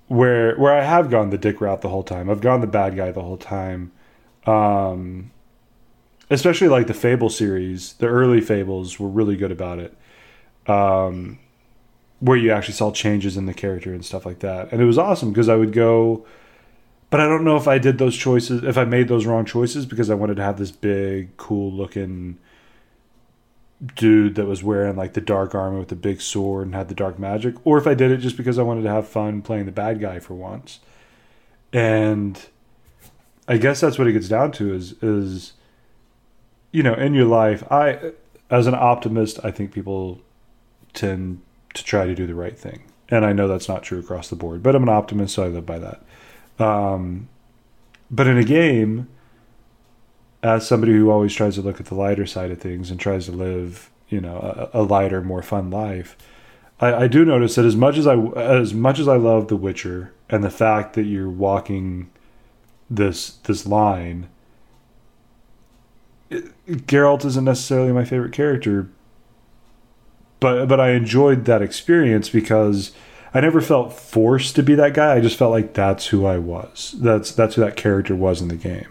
[0.08, 2.30] where where I have gone the dick route the whole time.
[2.30, 3.92] I've gone the bad guy the whole time.
[4.46, 5.32] Um,
[6.30, 9.98] especially like the Fable series, the early Fables were really good about it.
[10.68, 11.40] Um,
[12.20, 14.72] where you actually saw changes in the character and stuff like that.
[14.72, 16.26] And it was awesome because I would go,
[17.10, 19.86] but I don't know if I did those choices, if I made those wrong choices
[19.86, 22.40] because I wanted to have this big, cool looking
[23.96, 26.96] dude that was wearing like the dark armor with the big sword and had the
[26.96, 29.66] dark magic, or if I did it just because I wanted to have fun playing
[29.66, 30.80] the bad guy for once.
[31.72, 32.44] And
[33.48, 35.54] I guess that's what it gets down to is is
[36.72, 38.14] you know, in your life, I
[38.50, 40.22] as an optimist, I think people
[40.94, 41.42] tend
[41.74, 42.84] to try to do the right thing.
[43.10, 45.48] And I know that's not true across the board, but I'm an optimist, so I
[45.48, 46.04] live by that.
[46.64, 47.30] Um,
[48.12, 49.08] but in a game,
[50.48, 53.26] as somebody who always tries to look at the lighter side of things and tries
[53.26, 56.16] to live, you know, a, a lighter, more fun life,
[56.80, 59.58] I, I, do notice that as much as I as much as I love The
[59.58, 62.10] Witcher and the fact that you're walking
[62.90, 64.30] this this line,
[66.30, 66.46] it,
[66.88, 68.90] Geralt isn't necessarily my favorite character,
[70.40, 72.92] but but I enjoyed that experience because
[73.34, 75.16] I never felt forced to be that guy.
[75.16, 76.96] I just felt like that's who I was.
[77.00, 78.88] That's that's who that character was in the game.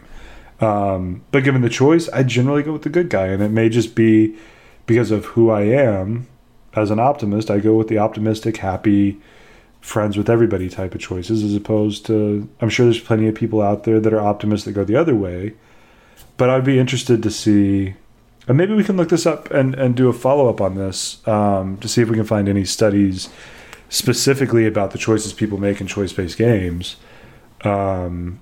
[0.60, 3.68] Um, but given the choice, I generally go with the good guy, and it may
[3.68, 4.36] just be
[4.86, 6.26] because of who I am
[6.74, 7.50] as an optimist.
[7.50, 9.20] I go with the optimistic, happy,
[9.80, 13.60] friends with everybody type of choices, as opposed to I'm sure there's plenty of people
[13.60, 15.54] out there that are optimists that go the other way.
[16.36, 17.94] But I'd be interested to see
[18.48, 21.26] and maybe we can look this up and, and do a follow up on this
[21.26, 23.28] um, to see if we can find any studies
[23.88, 26.96] specifically about the choices people make in choice based games.
[27.62, 28.40] Um,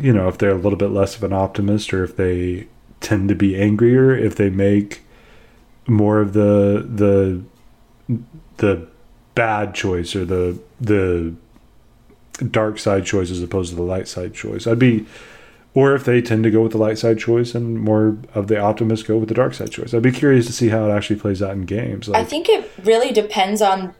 [0.00, 2.66] you know, if they're a little bit less of an optimist or if they
[3.00, 5.02] tend to be angrier, if they make
[5.86, 7.42] more of the the
[8.58, 8.86] the
[9.34, 11.34] bad choice or the the
[12.50, 14.66] dark side choice as opposed to the light side choice.
[14.66, 15.06] I'd be
[15.74, 18.58] or if they tend to go with the light side choice and more of the
[18.58, 19.94] optimists go with the dark side choice.
[19.94, 22.08] I'd be curious to see how it actually plays out in games.
[22.08, 23.94] Like, I think it really depends on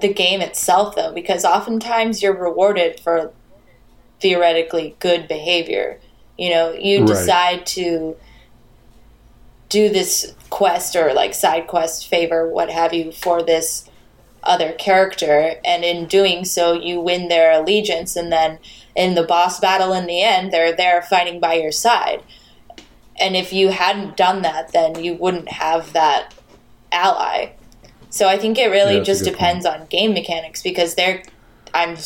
[0.00, 3.32] the game itself, though, because oftentimes you're rewarded for
[4.20, 6.00] theoretically good behavior.
[6.38, 7.66] You know, you decide right.
[7.66, 8.16] to
[9.68, 13.88] do this quest or like side quest favor, what have you, for this
[14.42, 18.58] other character, and in doing so, you win their allegiance, and then
[18.94, 22.22] in the boss battle in the end, they're there fighting by your side.
[23.18, 26.34] And if you hadn't done that, then you wouldn't have that
[26.92, 27.52] ally.
[28.10, 29.80] So I think it really yeah, just depends point.
[29.80, 31.22] on game mechanics because there,
[31.72, 31.96] I'm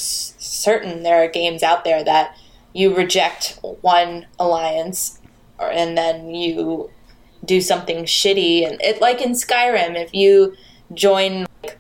[0.59, 2.37] certain there are games out there that
[2.73, 5.21] you reject one alliance,
[5.59, 6.91] or, and then you
[7.45, 8.69] do something shitty.
[8.69, 10.55] And it like in Skyrim, if you
[10.93, 11.79] join like,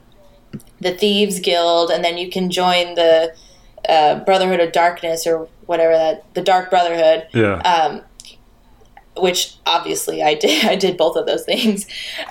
[0.80, 3.34] the thieves guild, and then you can join the
[3.88, 7.28] uh, Brotherhood of Darkness or whatever that the Dark Brotherhood.
[7.32, 7.58] Yeah.
[7.60, 8.02] Um,
[9.16, 10.64] which obviously I did.
[10.64, 11.86] I did both of those things.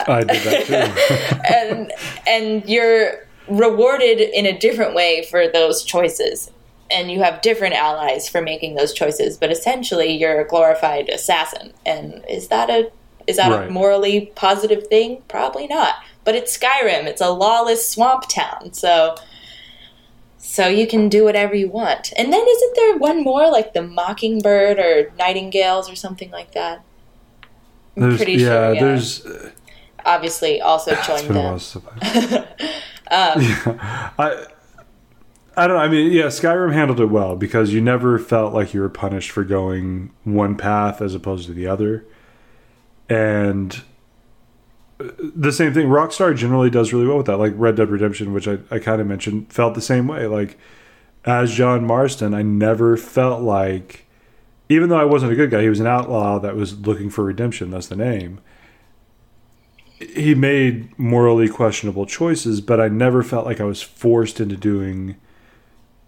[0.07, 1.37] I did that too.
[1.53, 1.91] and
[2.25, 6.51] and you're rewarded in a different way for those choices.
[6.89, 11.73] And you have different allies for making those choices, but essentially you're a glorified assassin.
[11.85, 12.91] And is that a
[13.27, 13.67] is that right.
[13.67, 15.21] a morally positive thing?
[15.27, 15.95] Probably not.
[16.23, 17.05] But it's Skyrim.
[17.05, 18.71] It's a lawless swamp town.
[18.71, 19.15] So
[20.37, 22.13] so you can do whatever you want.
[22.15, 26.83] And then isn't there one more like the mockingbird or nightingales or something like that?
[27.97, 28.73] I'm there's, pretty yeah, sure.
[28.73, 29.51] Yeah, there's uh,
[30.05, 31.59] obviously also joined them.
[33.11, 34.45] um, yeah, I
[35.55, 35.83] I don't know.
[35.83, 39.31] I mean, yeah, Skyrim handled it well because you never felt like you were punished
[39.31, 42.05] for going one path as opposed to the other.
[43.09, 43.81] And
[44.99, 45.87] the same thing.
[45.87, 47.37] Rockstar generally does really well with that.
[47.37, 50.27] Like Red Dead Redemption, which I, I kind of mentioned, felt the same way.
[50.27, 50.59] Like
[51.25, 54.05] as John Marston, I never felt like,
[54.69, 57.23] even though I wasn't a good guy, he was an outlaw that was looking for
[57.23, 57.71] redemption.
[57.71, 58.41] That's the name.
[59.99, 65.15] He made morally questionable choices, but I never felt like I was forced into doing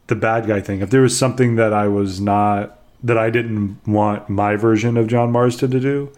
[0.07, 0.81] the bad guy thing.
[0.81, 5.07] If there was something that I was not, that I didn't want my version of
[5.07, 6.11] John Marston to do,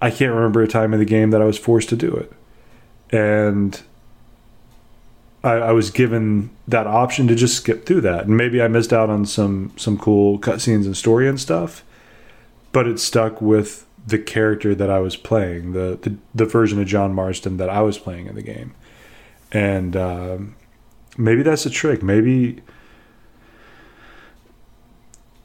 [0.00, 2.32] I can't remember a time in the game that I was forced to do it.
[3.10, 3.80] And
[5.42, 8.26] I, I, was given that option to just skip through that.
[8.26, 11.84] And maybe I missed out on some some cool cutscenes and story and stuff,
[12.72, 16.86] but it stuck with the character that I was playing, the the, the version of
[16.86, 18.74] John Marston that I was playing in the game.
[19.52, 20.56] And um,
[21.16, 22.02] maybe that's a trick.
[22.02, 22.62] Maybe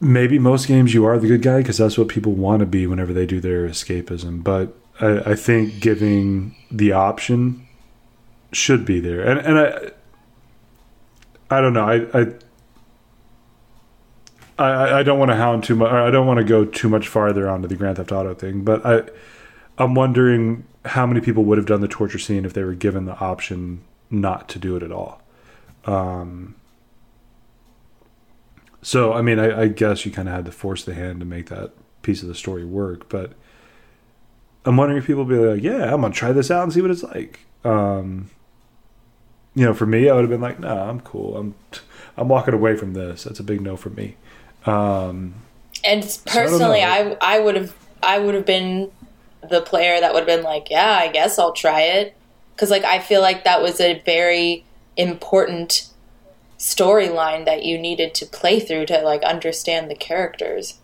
[0.00, 2.86] maybe most games you are the good guy because that's what people want to be
[2.86, 4.42] whenever they do their escapism.
[4.42, 7.66] But I, I, think giving the option
[8.52, 9.90] should be there, and and I
[11.56, 12.20] I don't know I.
[12.20, 12.34] I
[14.58, 15.90] I, I don't want to hound too much.
[15.90, 18.84] I don't want to go too much farther onto the Grand Theft Auto thing, but
[18.84, 19.02] I,
[19.78, 23.06] I'm wondering how many people would have done the torture scene if they were given
[23.06, 25.22] the option not to do it at all.
[25.84, 26.54] Um,
[28.82, 31.26] so, I mean, I, I guess you kind of had to force the hand to
[31.26, 31.72] make that
[32.02, 33.32] piece of the story work, but
[34.64, 36.82] I'm wondering if people will be like, yeah, I'm gonna try this out and see
[36.82, 37.40] what it's like.
[37.64, 38.30] Um,
[39.54, 41.36] you know, for me, I would have been like, no, I'm cool.
[41.36, 41.54] I'm
[42.16, 43.24] I'm walking away from this.
[43.24, 44.16] That's a big no for me.
[44.66, 45.34] Um,
[45.84, 48.90] and personally, so I, I I would have I would have been
[49.48, 52.16] the player that would have been like, yeah, I guess I'll try it
[52.54, 54.64] because like I feel like that was a very
[54.96, 55.88] important
[56.58, 60.78] storyline that you needed to play through to like understand the characters.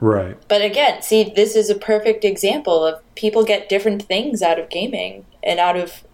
[0.00, 0.36] Right.
[0.46, 4.68] But again, see, this is a perfect example of people get different things out of
[4.68, 6.04] gaming and out of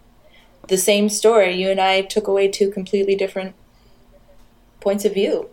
[0.68, 1.54] the same story.
[1.54, 3.54] You and I took away two completely different
[4.80, 5.50] points of view.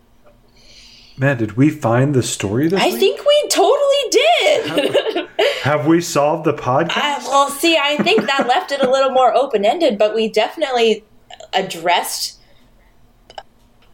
[1.22, 2.82] Man, did we find the story this week?
[2.82, 3.00] I week?
[3.00, 5.30] think we totally did.
[5.62, 6.94] Have we solved the podcast?
[6.96, 10.28] I, well, see, I think that left it a little more open ended, but we
[10.28, 11.06] definitely
[11.54, 12.40] addressed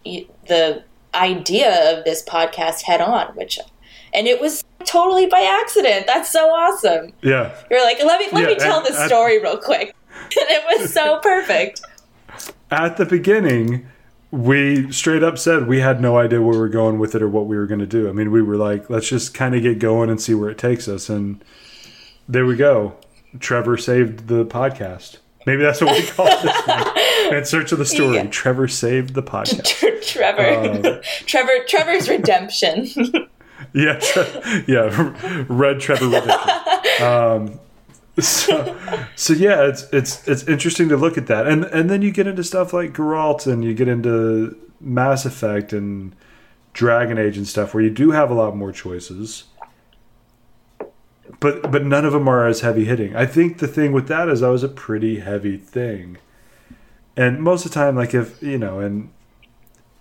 [0.06, 3.60] the idea of this podcast head on, which
[4.14, 6.08] and it was totally by accident.
[6.08, 7.12] That's so awesome.
[7.22, 7.54] Yeah.
[7.70, 9.94] You're like, let me let yeah, me tell the story real quick.
[10.18, 11.82] And it was so perfect.
[12.72, 13.88] At the beginning,
[14.32, 17.30] we straight up said we had no idea where we were going with it or
[17.30, 18.10] what we were going to do.
[18.10, 20.58] I mean, we were like, let's just kind of get going and see where it
[20.58, 21.10] takes us.
[21.10, 21.44] And
[22.28, 22.96] there we go.
[23.40, 25.18] Trevor saved the podcast.
[25.46, 27.34] Maybe that's what we call this one.
[27.34, 28.28] In search of the story, yeah.
[28.28, 30.02] Trevor saved the podcast.
[30.06, 32.86] Trevor, um, Trevor, Trevor's redemption.
[33.74, 35.14] yeah, tre- yeah,
[35.48, 37.04] Red Trevor redemption.
[37.04, 37.60] Um,
[38.22, 38.76] so,
[39.16, 42.26] so yeah, it's it's it's interesting to look at that, and and then you get
[42.26, 46.16] into stuff like Geralt, and you get into Mass Effect and
[46.74, 49.44] Dragon Age and stuff, where you do have a lot more choices,
[51.40, 53.16] but but none of them are as heavy hitting.
[53.16, 56.18] I think the thing with that is that was a pretty heavy thing,
[57.16, 59.12] and most of the time, like if you know, and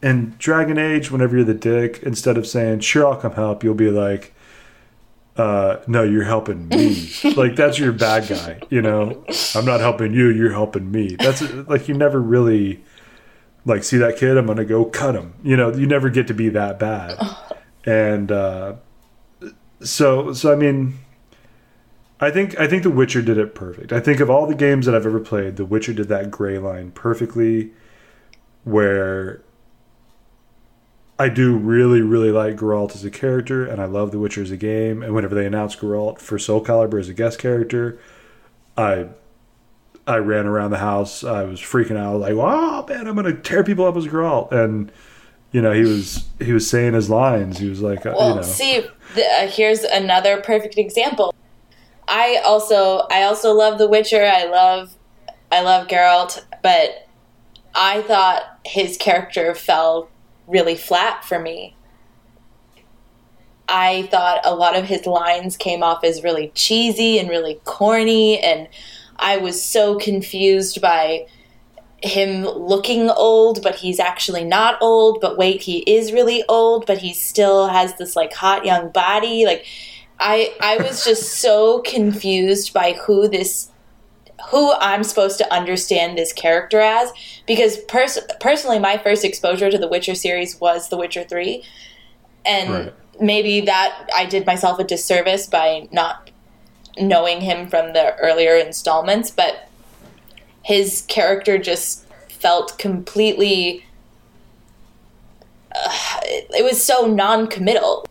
[0.03, 3.75] in Dragon Age, whenever you're the dick, instead of saying "Sure, I'll come help," you'll
[3.75, 4.33] be like
[5.37, 7.11] uh, no, you're helping me.
[7.37, 8.61] like that's your bad guy.
[8.71, 9.25] You know,
[9.55, 10.29] I'm not helping you.
[10.31, 11.17] You're helping me.
[11.17, 12.83] That's like you never really
[13.65, 14.37] like see that kid.
[14.37, 15.35] I'm gonna go cut him.
[15.43, 17.19] You know, you never get to be that bad.
[17.85, 18.77] And uh,
[19.83, 20.99] so, so I mean,
[22.21, 23.93] I think I think The Witcher did it perfect.
[23.93, 26.59] I think of all the games that I've ever played, The Witcher did that gray
[26.59, 27.73] line perfectly,
[28.65, 29.43] where
[31.19, 34.51] I do really, really like Geralt as a character, and I love The Witcher as
[34.51, 35.03] a game.
[35.03, 37.99] And whenever they announced Geralt for Soul Calibur as a guest character,
[38.77, 39.09] I
[40.07, 41.25] I ran around the house.
[41.25, 44.93] I was freaking out, like, "Wow, man, I'm gonna tear people up as Geralt!" And
[45.53, 47.59] you know, he was he was saying his lines.
[47.59, 48.43] He was like, uh, well, you know.
[48.43, 51.35] see, the, uh, here's another perfect example.
[52.07, 54.23] I also I also love The Witcher.
[54.23, 54.95] I love
[55.51, 57.09] I love Geralt, but
[57.75, 60.11] I thought his character fell
[60.47, 61.77] really flat for me.
[63.69, 68.39] I thought a lot of his lines came off as really cheesy and really corny,
[68.39, 68.69] and
[69.17, 71.27] I was so confused by
[72.03, 75.21] him looking old, but he's actually not old.
[75.21, 79.45] But wait, he is really old, but he still has this like hot young body.
[79.47, 79.67] Like,
[80.21, 83.71] I I was just so confused by who this
[84.51, 87.13] who I'm supposed to understand this character as
[87.47, 91.63] because pers- personally my first exposure to the Witcher series was The Witcher 3
[92.45, 92.95] and right.
[93.21, 96.31] maybe that I did myself a disservice by not
[96.99, 99.69] knowing him from the earlier installments but
[100.63, 103.85] his character just felt completely
[105.75, 108.07] uh, it, it, was so non-committal.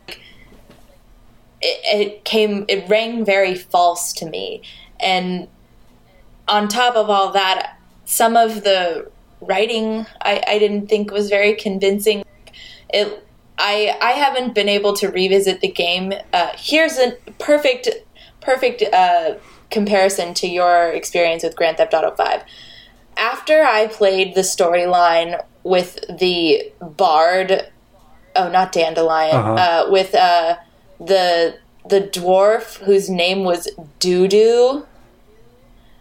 [1.62, 4.62] It, it came it rang very false to me.
[5.00, 5.48] And
[6.48, 9.10] on top of all that, some of the
[9.42, 12.24] writing I, I didn't think was very convincing.
[12.90, 13.24] It
[13.58, 16.14] I I haven't been able to revisit the game.
[16.34, 17.90] Uh, here's a perfect
[18.42, 19.36] perfect uh,
[19.72, 22.44] comparison to your experience with Grand Theft Auto Five.
[23.18, 27.72] After I played the storyline with the bard,
[28.36, 29.54] oh not dandelion, uh-huh.
[29.88, 30.58] uh, with uh,
[31.00, 31.58] the
[31.88, 34.86] the dwarf whose name was Dudu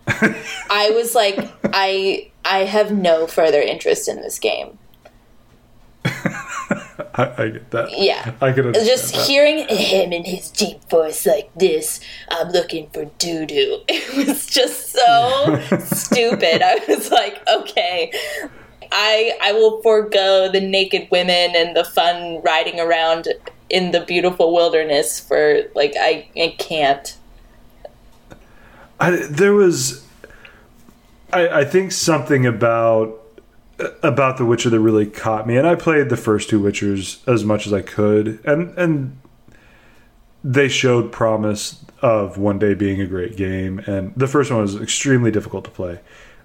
[0.71, 4.79] I was like, I I have no further interest in this game.
[7.17, 7.89] I, I, get that.
[7.97, 9.27] Yeah, I can just that.
[9.27, 12.01] hearing him in his deep voice like this.
[12.29, 13.81] I'm looking for doo doo.
[13.89, 16.63] It was just so stupid.
[16.63, 18.13] I was like, okay,
[18.93, 23.29] I I will forego the naked women and the fun riding around
[23.71, 27.17] in the beautiful wilderness for like I I can't.
[29.01, 30.04] I, there was
[31.35, 33.21] I, I think something about
[34.05, 37.45] about The Witcher that really caught me, and I played the first two Witchers as
[37.45, 39.19] much as I could, and and
[40.45, 43.81] they showed promise of one day being a great game.
[43.81, 46.01] And the first one was extremely difficult to play,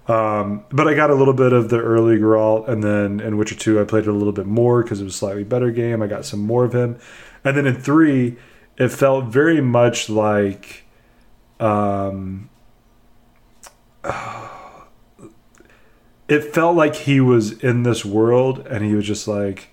[0.07, 3.55] um, but I got a little bit of the early Geralt, and then in Witcher
[3.55, 6.01] Two I played it a little bit more because it was a slightly better game.
[6.01, 6.97] I got some more of him,
[7.43, 8.37] and then in three
[8.77, 10.85] it felt very much like.
[11.59, 12.49] Um,
[16.29, 19.69] it felt like he was in this world and he was just like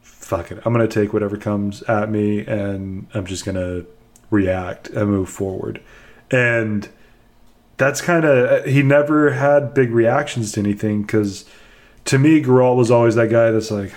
[0.00, 0.58] fuck it.
[0.64, 3.84] I'm gonna take whatever comes at me and i'm just gonna
[4.30, 5.82] react and move forward.
[6.30, 6.88] And
[7.78, 11.44] that's kind of he never had big reactions to anything because
[12.04, 13.92] to me Geralt was always that guy that's like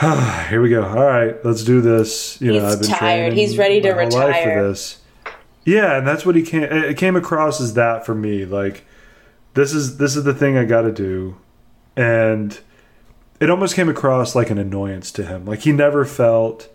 [0.48, 0.84] here we go.
[0.84, 2.40] All right let's do this.
[2.40, 3.32] You he's know i've been tired.
[3.34, 4.98] he's ready to retire for this
[5.68, 6.62] yeah, and that's what he came.
[6.62, 8.46] It came across as that for me.
[8.46, 8.86] Like,
[9.52, 11.36] this is this is the thing I got to do,
[11.94, 12.58] and
[13.38, 15.44] it almost came across like an annoyance to him.
[15.44, 16.68] Like he never felt.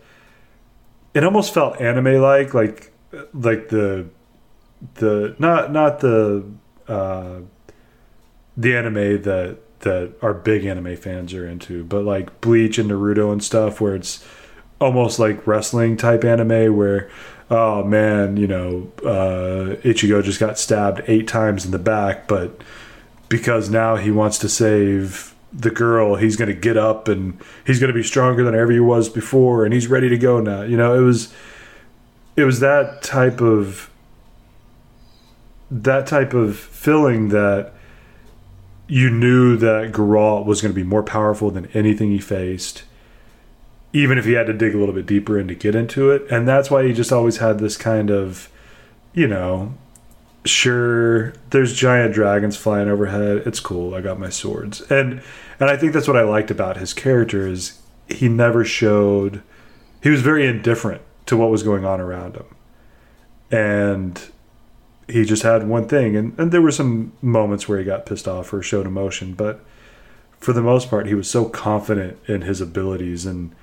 [1.16, 2.94] It almost felt anime like, like
[3.34, 4.10] like the
[4.96, 6.46] the not not the
[6.88, 7.40] uh,
[8.56, 13.32] the anime that that our big anime fans are into, but like Bleach and Naruto
[13.32, 14.24] and stuff, where it's
[14.80, 17.10] almost like wrestling type anime where
[17.50, 22.62] oh man, you know, uh, Ichigo just got stabbed eight times in the back, but
[23.30, 27.80] because now he wants to save the girl, he's going to get up and he's
[27.80, 30.64] going to be stronger than ever he was before, and he's ready to go now.
[30.64, 31.34] You know, it was
[32.36, 33.90] it was that type of
[35.70, 37.74] that type of feeling that
[38.88, 42.84] you knew that Geralt was going to be more powerful than anything he faced
[43.94, 46.30] even if he had to dig a little bit deeper in to get into it.
[46.32, 48.50] And that's why he just always had this kind of,
[49.14, 49.76] you know,
[50.46, 53.44] sure, there's giant dragons flying overhead.
[53.46, 53.94] It's cool.
[53.94, 54.82] I got my swords.
[54.92, 55.22] And
[55.60, 57.80] and I think that's what I liked about his character is
[58.10, 59.44] he never showed
[60.02, 62.46] he was very indifferent to what was going on around him.
[63.52, 64.20] And
[65.08, 68.28] he just had one thing and, and there were some moments where he got pissed
[68.28, 69.64] off or showed emotion, but
[70.40, 73.54] for the most part he was so confident in his abilities and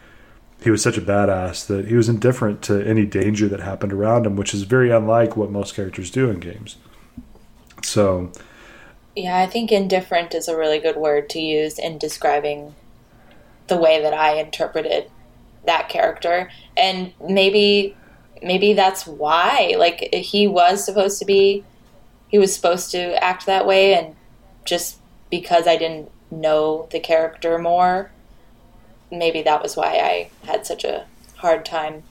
[0.63, 4.27] he was such a badass that he was indifferent to any danger that happened around
[4.27, 6.77] him, which is very unlike what most characters do in games.
[7.83, 8.31] So,
[9.17, 12.75] yeah, I think indifferent is a really good word to use in describing
[13.69, 15.11] the way that I interpreted
[15.65, 17.97] that character, and maybe
[18.43, 21.63] maybe that's why like he was supposed to be
[22.29, 24.17] he was supposed to act that way and
[24.65, 24.97] just
[25.31, 28.11] because I didn't know the character more
[29.11, 31.07] maybe that was why I had such a
[31.37, 32.03] hard time.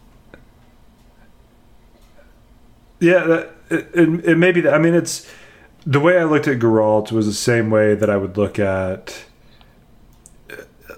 [2.99, 4.73] Yeah, that, it, it, it may be that.
[4.73, 5.29] I mean, it's
[5.85, 9.25] the way I looked at Geralt was the same way that I would look at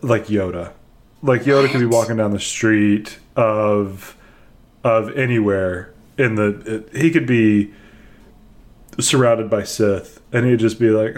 [0.01, 0.73] like Yoda.
[1.21, 4.17] Like Yoda could be walking down the street of
[4.83, 6.85] of anywhere in the.
[6.93, 7.73] It, he could be
[8.99, 11.15] surrounded by Sith, and he'd just be like,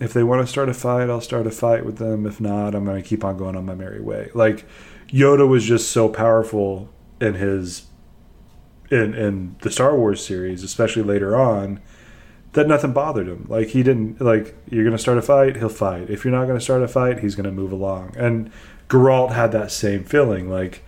[0.00, 2.26] if they want to start a fight, I'll start a fight with them.
[2.26, 4.30] If not, I'm going to keep on going on my merry way.
[4.34, 4.66] Like
[5.08, 6.88] Yoda was just so powerful
[7.20, 7.86] in his
[8.90, 11.80] in in the Star Wars series, especially later on,
[12.52, 13.46] that nothing bothered him.
[13.48, 16.08] Like he didn't like you're going to start a fight, he'll fight.
[16.08, 18.14] If you're not going to start a fight, he's going to move along.
[18.16, 18.50] And
[18.88, 20.82] Geralt had that same feeling like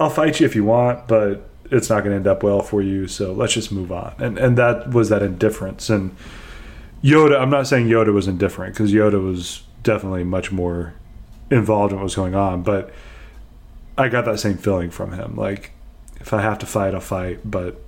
[0.00, 2.82] I'll fight you if you want, but it's not going to end up well for
[2.82, 4.14] you, so let's just move on.
[4.18, 6.16] And and that was that indifference and
[7.02, 10.94] Yoda, I'm not saying Yoda was indifferent because Yoda was definitely much more
[11.50, 12.90] involved in what was going on, but
[13.98, 15.36] I got that same feeling from him.
[15.36, 15.72] Like,
[16.20, 17.80] if I have to fight, I'll fight, but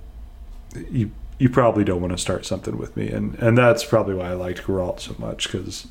[0.91, 4.29] you you probably don't want to start something with me, and and that's probably why
[4.29, 5.87] I liked Geralt so much because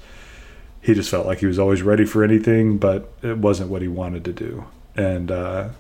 [0.81, 3.89] he just felt like he was always ready for anything, but it wasn't what he
[3.89, 5.71] wanted to do, and uh,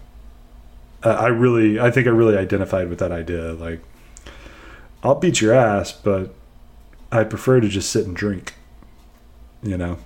[1.03, 3.53] I really, I think I really identified with that idea.
[3.53, 3.81] Like,
[5.03, 6.35] I'll beat your ass, but
[7.15, 8.55] I prefer to just sit and drink.
[9.63, 9.99] You know.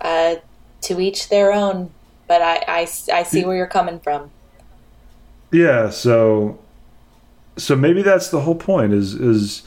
[0.00, 0.36] Uh,
[0.82, 1.92] to each their own,
[2.26, 2.80] but I, I,
[3.12, 4.30] I see where you're coming from.
[5.52, 6.58] Yeah, so
[7.56, 9.62] so maybe that's the whole point is is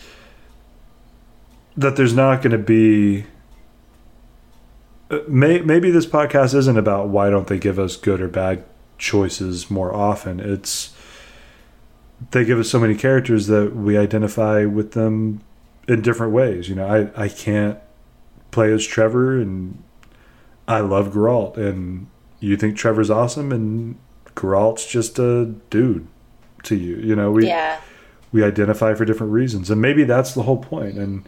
[1.78, 3.26] that there's not going to be
[5.12, 8.64] uh, may, maybe this podcast isn't about why don't they give us good or bad
[8.98, 10.95] choices more often it's
[12.32, 15.42] they give us so many characters that we identify with them
[15.88, 16.70] in different ways.
[16.70, 17.80] You know, I, I can't
[18.52, 19.84] play as Trevor and
[20.68, 22.08] I love Geralt and
[22.40, 23.98] you think Trevor's awesome and
[24.36, 26.08] Geralt's just a dude
[26.64, 26.98] to you.
[26.98, 27.80] You know, we yeah.
[28.32, 30.98] we identify for different reasons, and maybe that's the whole point.
[30.98, 31.28] And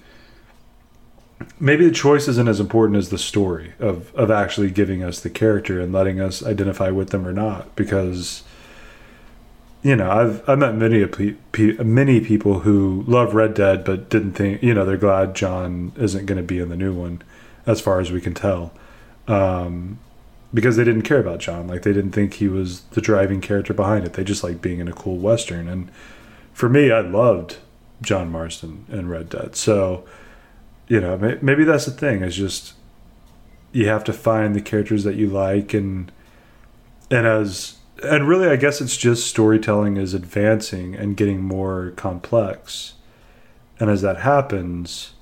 [1.60, 5.30] maybe the choice isn't as important as the story of of actually giving us the
[5.30, 8.44] character and letting us identify with them or not, because
[9.88, 11.08] you know, I've I've met many
[11.82, 16.26] many people who love Red Dead but didn't think you know they're glad John isn't
[16.26, 17.22] going to be in the new one,
[17.66, 18.74] as far as we can tell,
[19.30, 19.98] um,
[20.54, 21.70] because they didn't care about John.
[21.70, 24.12] Like they didn't think he was the driving character behind it.
[24.12, 25.70] They just like being in a cool western.
[25.70, 25.90] And
[26.52, 27.56] for me, I loved
[28.02, 29.56] John Marston in Red Dead.
[29.56, 30.04] So,
[30.90, 32.24] you know, maybe that's the thing.
[32.24, 32.74] Is just
[33.72, 36.12] you have to find the characters that you like and
[37.10, 42.94] and as and really, I guess it's just storytelling is advancing and getting more complex.
[43.80, 45.14] And as that happens,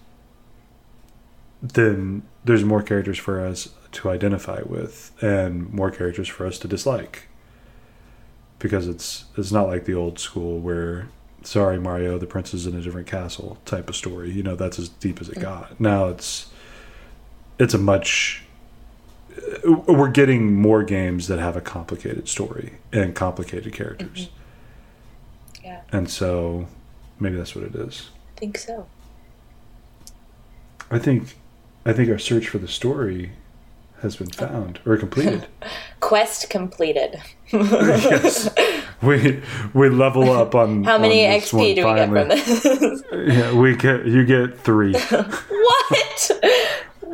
[1.62, 6.68] then there's more characters for us to identify with and more characters for us to
[6.68, 7.28] dislike.
[8.60, 11.10] Because it's it's not like the old school where
[11.44, 14.32] sorry Mario, the prince is in a different castle type of story.
[14.32, 15.42] You know, that's as deep as it mm.
[15.42, 15.80] got.
[15.80, 16.50] Now it's
[17.60, 18.45] it's a much
[19.64, 24.30] we're getting more games that have a complicated story and complicated characters.
[24.30, 25.66] Mm-hmm.
[25.66, 25.82] Yeah.
[25.92, 26.68] And so
[27.20, 28.10] maybe that's what it is.
[28.36, 28.88] I think so.
[30.92, 31.36] I think
[31.86, 33.32] I think our search for the story
[34.02, 34.48] has been oh.
[34.48, 35.48] found or completed.
[36.00, 37.22] Quest completed.
[37.52, 38.50] yes.
[39.02, 39.42] We
[39.74, 43.04] we level up on How many on XP do we get from this?
[43.12, 44.94] Yeah, we get you get 3.
[45.10, 46.32] what?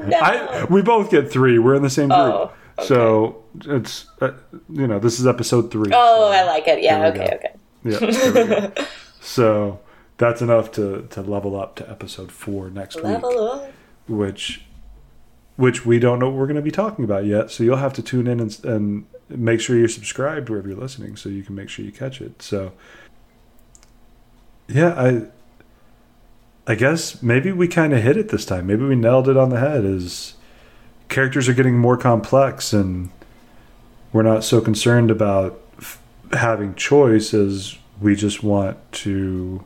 [0.07, 0.17] No.
[0.19, 1.59] I we both get 3.
[1.59, 2.19] We're in the same group.
[2.19, 2.87] Oh, okay.
[2.87, 4.31] So it's uh,
[4.69, 5.91] you know, this is episode 3.
[5.93, 6.81] oh, so- I like it.
[6.83, 7.07] Yeah.
[7.07, 7.29] Okay.
[7.35, 7.53] Okay.
[7.83, 7.97] Yeah.
[8.31, 8.85] there we go.
[9.21, 9.79] so
[10.17, 13.71] that's enough to, to level up to episode four next week, Level up.
[14.07, 14.63] which
[15.57, 17.51] which we don't know what we're going to be talking about yet.
[17.51, 21.15] So you'll have to tune in and, and make sure you're subscribed wherever you're listening,
[21.15, 22.41] so you can make sure you catch it.
[22.41, 22.71] So
[24.67, 25.27] yeah, I
[26.67, 28.67] I guess maybe we kind of hit it this time.
[28.67, 29.83] Maybe we nailed it on the head.
[29.83, 30.35] Is
[31.11, 33.09] characters are getting more complex and
[34.13, 36.01] we're not so concerned about f-
[36.31, 39.63] having choice as we just want to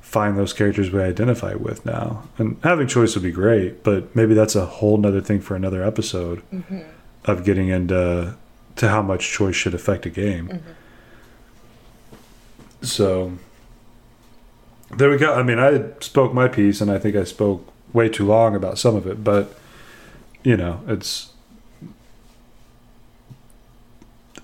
[0.00, 4.34] find those characters we identify with now and having choice would be great but maybe
[4.34, 6.80] that's a whole nother thing for another episode mm-hmm.
[7.26, 8.34] of getting into
[8.74, 10.70] to how much choice should affect a game mm-hmm.
[12.82, 13.32] so
[14.96, 18.08] there we go i mean i spoke my piece and i think i spoke way
[18.08, 19.56] too long about some of it but
[20.42, 21.30] you know it's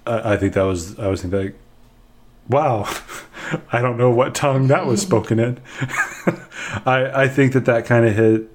[0.07, 1.55] I, I think that was I was thinking like,
[2.49, 2.89] wow,
[3.73, 5.61] I don't know what tongue that was spoken in.
[6.87, 8.49] I I think that that kind of hit,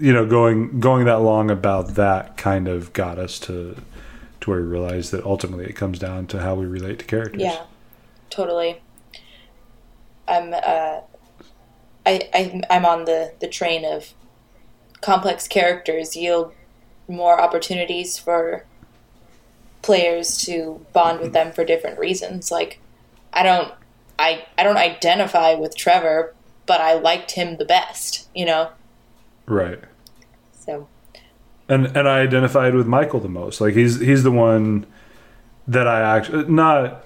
[0.00, 3.76] you know, going going that long about that kind of got us to
[4.40, 7.42] to where we realized that ultimately it comes down to how we relate to characters.
[7.42, 7.64] Yeah.
[8.30, 8.80] Totally.
[10.28, 10.54] I'm.
[10.54, 11.00] Uh,
[12.04, 14.14] I, I I'm on the the train of
[15.00, 16.52] complex characters yield
[17.08, 18.64] more opportunities for
[19.82, 22.50] players to bond with them for different reasons.
[22.50, 22.78] Like,
[23.32, 23.72] I don't,
[24.18, 26.34] I, I don't identify with Trevor,
[26.66, 28.70] but I liked him the best, you know.
[29.46, 29.80] Right.
[30.52, 30.86] So
[31.68, 33.60] and and I identified with Michael the most.
[33.60, 34.86] Like he's he's the one
[35.66, 37.04] that I actually not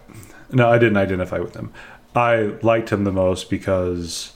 [0.50, 1.72] no I didn't identify with him.
[2.16, 4.32] I liked him the most because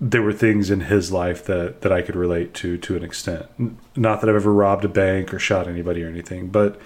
[0.00, 3.46] there were things in his life that that I could relate to to an extent.
[3.96, 6.80] Not that I've ever robbed a bank or shot anybody or anything, but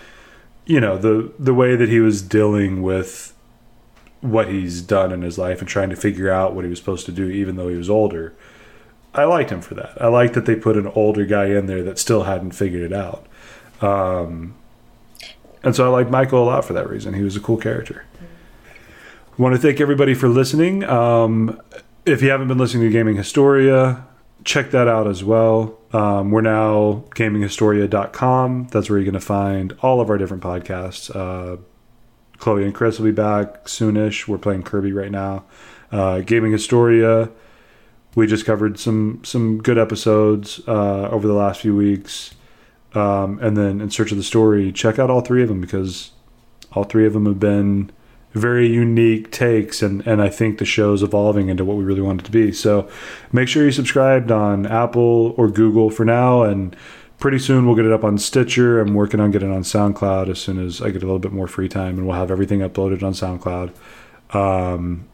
[0.67, 3.35] you know the the way that he was dealing with
[4.21, 7.05] what he's done in his life and trying to figure out what he was supposed
[7.05, 8.35] to do even though he was older
[9.15, 10.01] I liked him for that.
[10.03, 12.93] I liked that they put an older guy in there that still hadn't figured it
[12.93, 13.27] out.
[13.81, 14.55] Um,
[15.63, 17.15] and so I liked Michael a lot for that reason.
[17.15, 18.05] He was a cool character.
[19.37, 20.85] Want to thank everybody for listening.
[20.85, 21.61] Um,
[22.07, 24.07] if you haven't been listening to Gaming Historia,
[24.45, 25.79] check that out as well.
[25.93, 28.69] Um, we're now gaminghistoria.com.
[28.71, 31.15] That's where you're going to find all of our different podcasts.
[31.15, 31.59] Uh,
[32.39, 34.29] Chloe and Chris will be back soonish.
[34.29, 35.45] We're playing Kirby right now.
[35.91, 37.31] Uh, Gaming Historia
[38.15, 42.35] we just covered some some good episodes uh, over the last few weeks
[42.95, 46.13] um, and then in search of the story check out all three of them because
[46.73, 47.91] all three of them have been
[48.35, 52.21] very unique takes and, and i think the show's evolving into what we really want
[52.21, 52.53] it to be.
[52.53, 52.89] So
[53.33, 56.77] make sure you subscribed on apple or google for now and
[57.19, 58.81] pretty soon we'll get it up on stitcher.
[58.81, 61.33] I'm working on getting it on soundcloud as soon as i get a little bit
[61.33, 63.73] more free time and we'll have everything uploaded on soundcloud.
[64.35, 65.07] Um,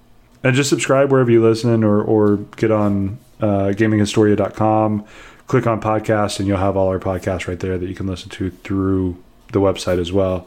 [0.42, 5.04] and just subscribe wherever you listen or, or get on uh, gaminghistoria.com
[5.50, 8.30] click on podcast and you'll have all our podcasts right there that you can listen
[8.30, 9.20] to through
[9.50, 10.46] the website as well.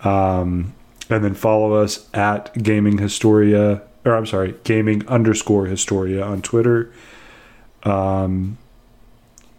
[0.00, 0.74] Um,
[1.08, 6.92] and then follow us at gaming historia or I'm sorry, gaming underscore Historia on Twitter.
[7.82, 8.56] Um,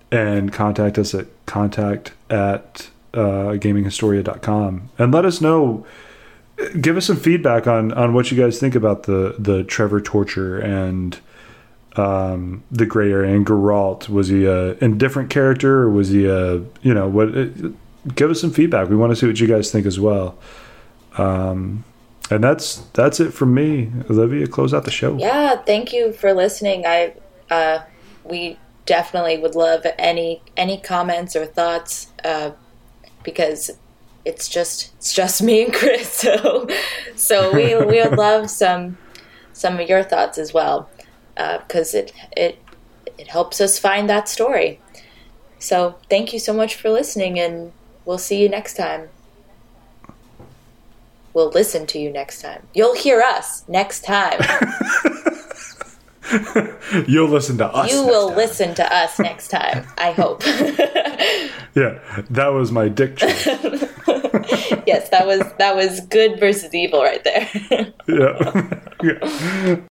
[0.10, 5.86] and contact us at contact at uh, gaminghistoria.com and let us know
[6.80, 10.60] give us some feedback on on what you guys think about the the Trevor torture
[10.60, 11.20] and
[11.98, 14.08] um, the gray area and Geralt.
[14.08, 17.34] Was he a indifferent character or was he a you know what?
[18.16, 18.88] give us some feedback.
[18.88, 20.38] We want to see what you guys think as well.
[21.18, 21.84] Um,
[22.30, 23.92] and that's that's it from me.
[24.10, 25.18] Olivia, close out the show.
[25.18, 26.86] Yeah, thank you for listening.
[26.86, 27.14] I
[27.50, 27.84] uh,
[28.24, 32.52] we definitely would love any any comments or thoughts uh,
[33.24, 33.72] because
[34.26, 36.26] it's just it's just me and Chris.
[36.34, 36.68] So
[37.16, 38.98] so we we would love some
[39.54, 40.90] some of your thoughts as well
[41.36, 42.60] because uh, it it
[43.18, 44.82] it helps us find that story.
[45.60, 47.72] So thank you so much for listening, and
[48.06, 49.10] we'll see you next time.
[51.38, 52.66] We'll listen to you next time.
[52.74, 54.40] You'll hear us next time.
[57.08, 57.92] You'll listen to us.
[57.94, 58.38] You will time.
[58.38, 59.86] listen to us next time.
[60.00, 60.44] I hope.
[61.76, 62.00] yeah,
[62.32, 63.22] that was my dick
[64.88, 67.48] yes, that was that was good versus evil right there.
[68.08, 68.80] yeah.
[69.04, 69.80] yeah.